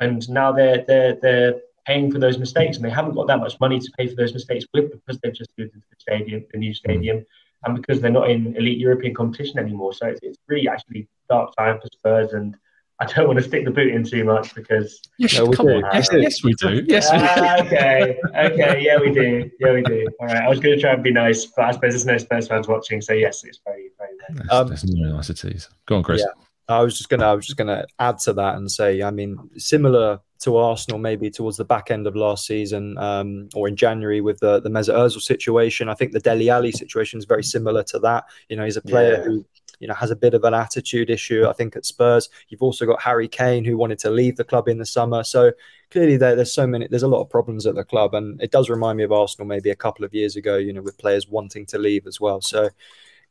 And 0.00 0.28
now 0.28 0.50
they're 0.50 0.84
they're 0.88 1.16
they're 1.22 1.54
paying 1.86 2.10
for 2.10 2.18
those 2.18 2.38
mistakes 2.38 2.76
and 2.76 2.84
they 2.84 2.90
haven't 2.90 3.14
got 3.14 3.28
that 3.28 3.38
much 3.38 3.60
money 3.60 3.78
to 3.78 3.92
pay 3.96 4.08
for 4.08 4.16
those 4.16 4.32
mistakes 4.34 4.64
with 4.74 4.90
because 4.90 5.20
they've 5.20 5.34
just 5.34 5.50
moved 5.56 5.74
into 5.74 5.86
the 5.88 5.96
stadium, 6.00 6.44
the 6.50 6.58
new 6.58 6.74
stadium 6.74 7.24
and 7.64 7.76
because 7.76 8.00
they're 8.00 8.10
not 8.10 8.30
in 8.30 8.56
elite 8.56 8.78
European 8.78 9.14
competition 9.14 9.58
anymore. 9.58 9.92
So 9.92 10.06
it's, 10.06 10.20
it's 10.22 10.38
really 10.48 10.68
actually 10.68 11.08
dark 11.28 11.54
time 11.56 11.80
for 11.80 11.88
Spurs, 11.92 12.32
and 12.32 12.56
I 13.00 13.06
don't 13.06 13.26
want 13.26 13.38
to 13.38 13.44
stick 13.44 13.64
the 13.64 13.70
boot 13.70 13.92
in 13.92 14.04
too 14.04 14.24
much 14.24 14.54
because 14.54 15.00
yes, 15.18 15.36
no, 15.36 15.50
come 15.50 15.66
on. 15.66 15.82
yes, 15.92 16.08
yes, 16.12 16.44
we 16.44 16.54
do. 16.54 16.84
Yes, 16.86 17.10
uh, 17.10 17.56
okay, 17.60 18.18
okay, 18.36 18.80
yeah, 18.80 18.98
we 19.00 19.12
do, 19.12 19.50
yeah, 19.60 19.72
we 19.72 19.82
do. 19.82 20.06
All 20.20 20.26
right, 20.26 20.42
I 20.42 20.48
was 20.48 20.60
going 20.60 20.76
to 20.76 20.80
try 20.80 20.92
and 20.92 21.02
be 21.02 21.12
nice, 21.12 21.46
but 21.46 21.64
I 21.64 21.72
suppose 21.72 21.92
there's 21.92 22.06
no 22.06 22.18
Spurs 22.18 22.48
fans 22.48 22.68
watching, 22.68 23.00
so 23.00 23.12
yes, 23.12 23.44
it's 23.44 23.60
very, 23.64 23.90
very. 23.98 24.38
Nice. 24.38 24.46
um, 24.50 24.68
there's 24.68 24.84
no 24.84 25.16
niceties. 25.16 25.68
Go 25.86 25.96
on, 25.96 26.02
Chris. 26.02 26.20
Yeah. 26.20 26.42
I 26.66 26.80
was 26.82 26.96
just 26.96 27.10
gonna 27.10 27.26
I 27.26 27.34
was 27.34 27.46
just 27.46 27.58
gonna 27.58 27.84
add 27.98 28.18
to 28.20 28.32
that 28.34 28.56
and 28.56 28.70
say, 28.70 29.02
I 29.02 29.10
mean, 29.10 29.36
similar 29.58 30.20
to 30.44 30.58
Arsenal, 30.58 30.98
maybe 30.98 31.30
towards 31.30 31.56
the 31.56 31.64
back 31.64 31.90
end 31.90 32.06
of 32.06 32.14
last 32.14 32.46
season 32.46 32.96
um, 32.98 33.48
or 33.54 33.66
in 33.66 33.76
January 33.76 34.20
with 34.20 34.38
the 34.40 34.60
the 34.60 34.68
Mesut 34.68 34.94
Ozil 34.94 35.20
situation. 35.20 35.88
I 35.88 35.94
think 35.94 36.12
the 36.12 36.20
Dele 36.20 36.50
Ali 36.50 36.70
situation 36.70 37.18
is 37.18 37.24
very 37.24 37.42
similar 37.42 37.82
to 37.84 37.98
that. 38.00 38.24
You 38.48 38.56
know, 38.56 38.64
he's 38.64 38.76
a 38.76 38.82
player 38.82 39.18
yeah. 39.18 39.24
who 39.24 39.46
you 39.80 39.88
know 39.88 39.94
has 39.94 40.10
a 40.10 40.16
bit 40.16 40.34
of 40.34 40.44
an 40.44 40.52
attitude 40.52 41.08
issue. 41.08 41.46
I 41.48 41.54
think 41.54 41.76
at 41.76 41.86
Spurs, 41.86 42.28
you've 42.48 42.62
also 42.62 42.84
got 42.84 43.00
Harry 43.00 43.26
Kane 43.26 43.64
who 43.64 43.78
wanted 43.78 43.98
to 44.00 44.10
leave 44.10 44.36
the 44.36 44.44
club 44.44 44.68
in 44.68 44.78
the 44.78 44.86
summer. 44.86 45.24
So 45.24 45.52
clearly, 45.90 46.18
there, 46.18 46.36
there's 46.36 46.52
so 46.52 46.66
many. 46.66 46.88
There's 46.88 47.02
a 47.02 47.08
lot 47.08 47.22
of 47.22 47.30
problems 47.30 47.66
at 47.66 47.74
the 47.74 47.84
club, 47.84 48.14
and 48.14 48.40
it 48.42 48.50
does 48.50 48.68
remind 48.68 48.98
me 48.98 49.04
of 49.04 49.12
Arsenal 49.12 49.48
maybe 49.48 49.70
a 49.70 49.76
couple 49.76 50.04
of 50.04 50.12
years 50.12 50.36
ago. 50.36 50.58
You 50.58 50.74
know, 50.74 50.82
with 50.82 50.98
players 50.98 51.26
wanting 51.26 51.64
to 51.66 51.78
leave 51.78 52.06
as 52.06 52.20
well. 52.20 52.42
So 52.42 52.68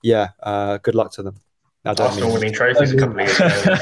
yeah, 0.02 0.30
uh, 0.42 0.78
good 0.80 0.96
luck 0.96 1.12
to 1.14 1.24
them. 1.24 1.36
Arsenal 1.86 2.34
winning 2.34 2.54
trophies 2.54 2.94
a 2.94 2.98
couple 2.98 3.20
of 3.20 3.28
years 3.28 3.40
ago. 3.40 3.76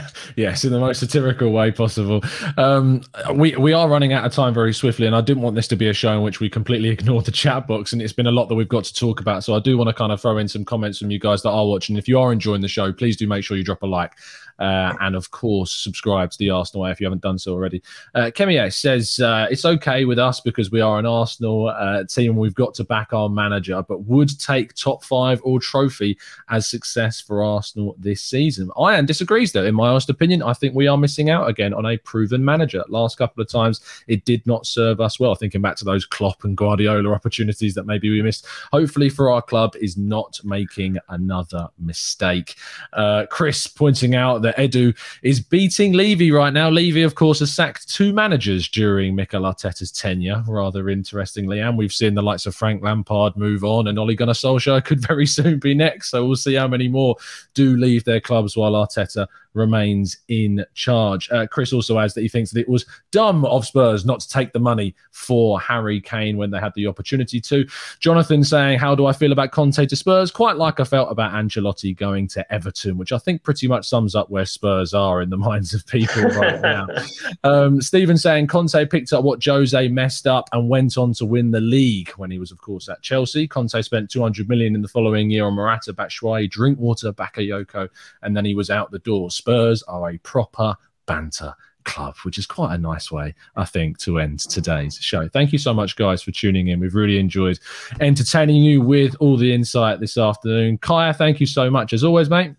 yes, 0.36 0.64
in 0.64 0.72
the 0.72 0.78
most 0.78 1.00
satirical 1.00 1.50
way 1.50 1.70
possible. 1.70 2.22
Um, 2.56 3.02
we 3.34 3.56
we 3.56 3.72
are 3.72 3.88
running 3.88 4.12
out 4.12 4.24
of 4.24 4.32
time 4.32 4.54
very 4.54 4.72
swiftly, 4.72 5.06
and 5.06 5.16
I 5.16 5.20
didn't 5.20 5.42
want 5.42 5.56
this 5.56 5.68
to 5.68 5.76
be 5.76 5.88
a 5.88 5.92
show 5.92 6.12
in 6.12 6.22
which 6.22 6.40
we 6.40 6.48
completely 6.48 6.88
ignored 6.96 7.24
the 7.24 7.32
chat 7.32 7.66
box. 7.66 7.92
And 7.92 8.02
it's 8.02 8.12
been 8.12 8.26
a 8.26 8.32
lot 8.32 8.48
that 8.48 8.54
we've 8.54 8.68
got 8.68 8.84
to 8.84 8.94
talk 8.94 9.20
about. 9.20 9.44
So 9.44 9.54
I 9.54 9.60
do 9.60 9.76
want 9.76 9.88
to 9.88 9.94
kind 9.94 10.12
of 10.12 10.20
throw 10.20 10.38
in 10.38 10.48
some 10.48 10.64
comments 10.64 10.98
from 10.98 11.10
you 11.10 11.18
guys 11.18 11.42
that 11.42 11.50
are 11.50 11.66
watching. 11.66 11.96
If 11.96 12.08
you 12.08 12.18
are 12.18 12.32
enjoying 12.32 12.60
the 12.60 12.68
show, 12.68 12.92
please 12.92 13.16
do 13.16 13.26
make 13.26 13.44
sure 13.44 13.56
you 13.56 13.64
drop 13.64 13.82
a 13.82 13.86
like. 13.86 14.12
Uh, 14.58 14.94
and 15.00 15.16
of 15.16 15.30
course, 15.30 15.72
subscribe 15.72 16.30
to 16.30 16.38
the 16.38 16.50
Arsenal 16.50 16.82
way 16.82 16.90
if 16.90 17.00
you 17.00 17.06
haven't 17.06 17.22
done 17.22 17.38
so 17.38 17.52
already. 17.52 17.82
Uh, 18.14 18.30
says 18.70 19.20
uh, 19.20 19.46
it's 19.50 19.64
okay 19.64 20.04
with 20.04 20.18
us 20.18 20.40
because 20.40 20.70
we 20.70 20.80
are 20.80 20.98
an 20.98 21.06
Arsenal 21.06 21.68
uh, 21.68 22.04
team. 22.04 22.32
And 22.32 22.40
we've 22.40 22.54
got 22.54 22.74
to 22.74 22.84
back 22.84 23.12
our 23.12 23.28
manager, 23.28 23.82
but 23.88 24.04
would 24.04 24.38
take 24.40 24.74
top 24.74 25.04
five 25.04 25.40
or 25.44 25.60
trophy 25.60 26.18
as 26.50 26.66
success 26.68 27.20
for 27.20 27.42
Arsenal 27.44 27.94
this 27.98 28.22
season. 28.22 28.70
Ian 28.80 29.06
disagrees 29.06 29.52
though. 29.52 29.64
In 29.64 29.74
my 29.74 29.88
honest 29.88 30.10
opinion, 30.10 30.42
I 30.42 30.52
think 30.52 30.74
we 30.74 30.88
are 30.88 30.96
missing 30.96 31.30
out 31.30 31.48
again 31.48 31.72
on 31.74 31.86
a 31.86 31.96
proven 31.98 32.44
manager. 32.44 32.84
Last 32.88 33.18
couple 33.18 33.42
of 33.42 33.48
times, 33.48 33.80
it 34.08 34.24
did 34.24 34.46
not 34.46 34.66
serve 34.66 35.00
us 35.00 35.20
well. 35.20 35.34
Thinking 35.34 35.60
back 35.60 35.76
to 35.76 35.84
those 35.84 36.04
Klopp 36.06 36.44
and 36.44 36.56
Guardiola 36.56 37.12
opportunities 37.12 37.74
that 37.74 37.86
maybe 37.86 38.10
we 38.10 38.22
missed. 38.22 38.46
Hopefully, 38.72 39.08
for 39.08 39.30
our 39.30 39.42
club, 39.42 39.76
is 39.76 39.96
not 39.96 40.40
making 40.44 40.98
another 41.08 41.68
mistake. 41.78 42.56
Uh, 42.92 43.26
Chris 43.30 43.66
pointing 43.66 44.14
out 44.14 44.42
that 44.44 44.56
Edu 44.56 44.96
is 45.22 45.40
beating 45.40 45.92
Levy 45.92 46.30
right 46.30 46.52
now. 46.52 46.70
Levy, 46.70 47.02
of 47.02 47.14
course, 47.14 47.40
has 47.40 47.52
sacked 47.52 47.88
two 47.88 48.12
managers 48.12 48.68
during 48.68 49.14
Mikel 49.14 49.42
Arteta's 49.42 49.90
tenure, 49.90 50.44
rather 50.46 50.88
interestingly. 50.88 51.60
And 51.60 51.76
we've 51.76 51.92
seen 51.92 52.14
the 52.14 52.22
likes 52.22 52.46
of 52.46 52.54
Frank 52.54 52.82
Lampard 52.82 53.36
move 53.36 53.64
on, 53.64 53.88
and 53.88 53.98
Ole 53.98 54.14
Gunnar 54.14 54.32
Solskjaer 54.32 54.84
could 54.84 55.00
very 55.00 55.26
soon 55.26 55.58
be 55.58 55.74
next. 55.74 56.10
So 56.10 56.24
we'll 56.24 56.36
see 56.36 56.54
how 56.54 56.68
many 56.68 56.88
more 56.88 57.16
do 57.54 57.76
leave 57.76 58.04
their 58.04 58.20
clubs 58.20 58.56
while 58.56 58.72
Arteta 58.72 59.26
remains 59.54 60.18
in 60.28 60.64
charge. 60.74 61.30
Uh, 61.30 61.46
Chris 61.46 61.72
also 61.72 61.98
adds 61.98 62.14
that 62.14 62.20
he 62.20 62.28
thinks 62.28 62.50
that 62.50 62.60
it 62.60 62.68
was 62.68 62.84
dumb 63.10 63.44
of 63.46 63.64
Spurs 63.64 64.04
not 64.04 64.20
to 64.20 64.28
take 64.28 64.52
the 64.52 64.58
money 64.58 64.94
for 65.12 65.60
Harry 65.60 66.00
Kane 66.00 66.36
when 66.36 66.50
they 66.50 66.58
had 66.58 66.72
the 66.74 66.86
opportunity 66.86 67.40
to. 67.40 67.66
Jonathan 68.00 68.44
saying, 68.44 68.78
How 68.78 68.94
do 68.94 69.06
I 69.06 69.12
feel 69.12 69.32
about 69.32 69.52
Conte 69.52 69.86
to 69.86 69.96
Spurs? 69.96 70.30
Quite 70.30 70.56
like 70.56 70.80
I 70.80 70.84
felt 70.84 71.10
about 71.10 71.32
Ancelotti 71.32 71.96
going 71.96 72.28
to 72.28 72.52
Everton, 72.52 72.98
which 72.98 73.12
I 73.12 73.18
think 73.18 73.42
pretty 73.42 73.68
much 73.68 73.88
sums 73.88 74.14
up 74.14 74.30
where 74.30 74.44
Spurs 74.44 74.92
are 74.92 75.22
in 75.22 75.30
the 75.30 75.36
minds 75.44 75.72
of 75.72 75.86
people 75.86 76.22
right 76.22 76.60
now. 76.60 76.86
um, 77.44 77.80
Stephen 77.80 78.18
saying, 78.18 78.48
Conte 78.48 78.86
picked 78.86 79.12
up 79.12 79.24
what 79.24 79.44
Jose 79.44 79.88
messed 79.88 80.26
up 80.26 80.48
and 80.52 80.68
went 80.68 80.98
on 80.98 81.12
to 81.14 81.24
win 81.24 81.50
the 81.50 81.60
league 81.60 82.10
when 82.10 82.30
he 82.30 82.38
was, 82.38 82.50
of 82.50 82.60
course, 82.60 82.88
at 82.88 83.02
Chelsea. 83.02 83.46
Conte 83.46 83.80
spent 83.82 84.10
200 84.10 84.48
million 84.48 84.74
in 84.74 84.82
the 84.82 84.88
following 84.88 85.30
year 85.30 85.46
on 85.46 85.54
Morata, 85.54 85.92
Batshuayi, 85.92 86.50
Drinkwater, 86.50 87.12
Bakayoko, 87.12 87.88
and 88.22 88.36
then 88.36 88.44
he 88.44 88.54
was 88.54 88.70
out 88.70 88.90
the 88.90 88.98
door. 89.00 89.30
Spurs 89.44 89.82
are 89.82 90.08
a 90.08 90.16
proper 90.18 90.74
banter 91.04 91.52
club, 91.84 92.16
which 92.22 92.38
is 92.38 92.46
quite 92.46 92.74
a 92.74 92.78
nice 92.78 93.12
way, 93.12 93.34
I 93.56 93.66
think, 93.66 93.98
to 93.98 94.18
end 94.18 94.40
today's 94.40 94.96
show. 94.96 95.28
Thank 95.28 95.52
you 95.52 95.58
so 95.58 95.74
much, 95.74 95.96
guys, 95.96 96.22
for 96.22 96.30
tuning 96.30 96.68
in. 96.68 96.80
We've 96.80 96.94
really 96.94 97.18
enjoyed 97.18 97.58
entertaining 98.00 98.64
you 98.64 98.80
with 98.80 99.14
all 99.20 99.36
the 99.36 99.52
insight 99.52 100.00
this 100.00 100.16
afternoon. 100.16 100.78
Kaya, 100.78 101.12
thank 101.12 101.40
you 101.40 101.46
so 101.46 101.70
much 101.70 101.92
as 101.92 102.02
always, 102.02 102.30
mate. 102.30 102.54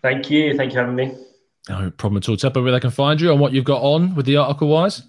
Thank 0.00 0.30
you. 0.30 0.56
Thank 0.56 0.70
you 0.70 0.76
for 0.76 0.80
having 0.80 0.96
me. 0.96 1.14
No 1.68 1.90
problem 1.90 2.16
at 2.16 2.28
all. 2.30 2.36
Tepper, 2.38 2.62
where 2.62 2.72
they 2.72 2.80
can 2.80 2.90
find 2.90 3.20
you 3.20 3.30
and 3.30 3.38
what 3.38 3.52
you've 3.52 3.66
got 3.66 3.82
on 3.82 4.14
with 4.14 4.24
the 4.24 4.38
article 4.38 4.68
wise. 4.68 5.02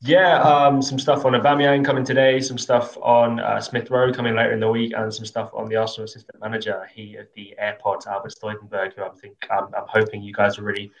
Yeah, 0.00 0.40
um, 0.42 0.80
some 0.80 0.98
stuff 0.98 1.24
on 1.24 1.32
Aubameyang 1.32 1.84
coming 1.84 2.04
today, 2.04 2.40
some 2.40 2.56
stuff 2.56 2.96
on 2.98 3.40
uh, 3.40 3.60
Smith 3.60 3.90
Rowe 3.90 4.12
coming 4.12 4.36
later 4.36 4.52
in 4.52 4.60
the 4.60 4.70
week, 4.70 4.92
and 4.96 5.12
some 5.12 5.24
stuff 5.24 5.50
on 5.52 5.68
the 5.68 5.74
Arsenal 5.74 6.04
assistant 6.04 6.40
manager, 6.40 6.88
he 6.94 7.16
of 7.16 7.26
the 7.34 7.54
AirPods, 7.60 8.06
Albert 8.06 8.32
Stuivenberg, 8.40 8.94
who 8.94 9.02
I 9.02 9.08
think 9.20 9.36
um, 9.50 9.70
I'm 9.76 9.86
hoping 9.88 10.22
you 10.22 10.32
guys 10.32 10.56
will 10.56 10.66
really 10.66 10.92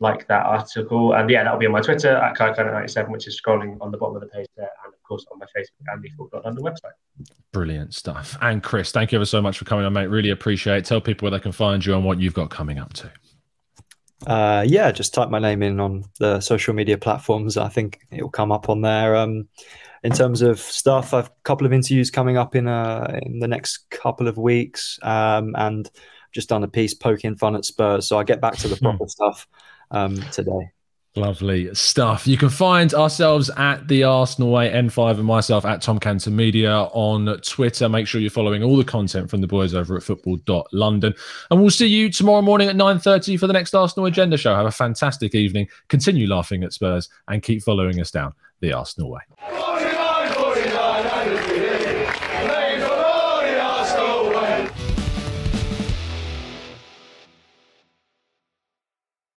like 0.00 0.26
that 0.28 0.46
article. 0.46 1.14
And 1.14 1.28
yeah, 1.28 1.44
that'll 1.44 1.58
be 1.58 1.66
on 1.66 1.72
my 1.72 1.80
Twitter 1.82 2.16
at 2.16 2.36
KaiKaina97, 2.36 3.10
which 3.10 3.26
is 3.26 3.40
scrolling 3.40 3.76
on 3.82 3.90
the 3.90 3.98
bottom 3.98 4.16
of 4.16 4.22
the 4.22 4.28
page 4.28 4.48
there, 4.56 4.70
and 4.84 4.94
of 4.94 5.02
course 5.02 5.26
on 5.30 5.38
my 5.38 5.46
Facebook 5.56 5.68
and 5.88 6.02
the 6.02 6.40
London 6.42 6.64
website. 6.64 7.28
Brilliant 7.52 7.94
stuff. 7.94 8.38
And 8.40 8.62
Chris, 8.62 8.90
thank 8.90 9.12
you 9.12 9.18
ever 9.18 9.26
so 9.26 9.42
much 9.42 9.58
for 9.58 9.66
coming 9.66 9.84
on, 9.84 9.92
mate. 9.92 10.06
Really 10.06 10.30
appreciate 10.30 10.78
it. 10.78 10.84
Tell 10.86 11.02
people 11.02 11.26
where 11.26 11.38
they 11.38 11.42
can 11.42 11.52
find 11.52 11.84
you 11.84 11.94
and 11.94 12.04
what 12.04 12.20
you've 12.20 12.34
got 12.34 12.48
coming 12.48 12.78
up 12.78 12.94
to. 12.94 13.12
Uh, 14.24 14.64
yeah, 14.66 14.90
just 14.92 15.12
type 15.12 15.28
my 15.28 15.38
name 15.38 15.62
in 15.62 15.78
on 15.78 16.04
the 16.18 16.40
social 16.40 16.72
media 16.72 16.96
platforms. 16.96 17.56
I 17.56 17.68
think 17.68 18.00
it'll 18.10 18.30
come 18.30 18.50
up 18.50 18.68
on 18.68 18.80
there. 18.80 19.14
Um, 19.16 19.48
in 20.02 20.12
terms 20.12 20.40
of 20.40 20.58
stuff, 20.58 21.12
I've 21.12 21.26
a 21.26 21.32
couple 21.42 21.66
of 21.66 21.72
interviews 21.72 22.10
coming 22.10 22.36
up 22.36 22.54
in 22.54 22.68
uh, 22.68 23.18
in 23.22 23.40
the 23.40 23.48
next 23.48 23.90
couple 23.90 24.28
of 24.28 24.38
weeks, 24.38 24.98
um, 25.02 25.54
and 25.56 25.90
just 26.32 26.48
done 26.48 26.62
a 26.62 26.68
piece 26.68 26.94
poking 26.94 27.36
fun 27.36 27.56
at 27.56 27.64
Spurs. 27.64 28.08
So 28.08 28.18
I 28.18 28.24
get 28.24 28.40
back 28.40 28.56
to 28.58 28.68
the 28.68 28.76
proper 28.76 29.06
stuff 29.08 29.46
um, 29.90 30.16
today. 30.32 30.70
Lovely 31.16 31.74
stuff. 31.74 32.26
You 32.26 32.36
can 32.36 32.50
find 32.50 32.92
ourselves 32.92 33.50
at 33.56 33.88
the 33.88 34.04
Arsenal 34.04 34.50
Way 34.50 34.70
N5 34.70 35.12
and 35.12 35.24
myself 35.24 35.64
at 35.64 35.80
Tom 35.80 35.98
Canton 35.98 36.36
Media 36.36 36.70
on 36.92 37.40
Twitter. 37.40 37.88
Make 37.88 38.06
sure 38.06 38.20
you're 38.20 38.28
following 38.30 38.62
all 38.62 38.76
the 38.76 38.84
content 38.84 39.30
from 39.30 39.40
the 39.40 39.46
boys 39.46 39.74
over 39.74 39.96
at 39.96 40.02
football.london. 40.02 41.14
And 41.50 41.60
we'll 41.60 41.70
see 41.70 41.86
you 41.86 42.10
tomorrow 42.10 42.42
morning 42.42 42.68
at 42.68 42.76
9.30 42.76 43.40
for 43.40 43.46
the 43.46 43.54
next 43.54 43.74
Arsenal 43.74 44.04
Agenda 44.04 44.36
show. 44.36 44.54
Have 44.54 44.66
a 44.66 44.70
fantastic 44.70 45.34
evening. 45.34 45.68
Continue 45.88 46.28
laughing 46.28 46.62
at 46.64 46.74
Spurs 46.74 47.08
and 47.28 47.42
keep 47.42 47.62
following 47.62 47.98
us 47.98 48.10
down 48.10 48.34
the 48.60 48.74
Arsenal 48.74 49.10
Way. 49.10 49.85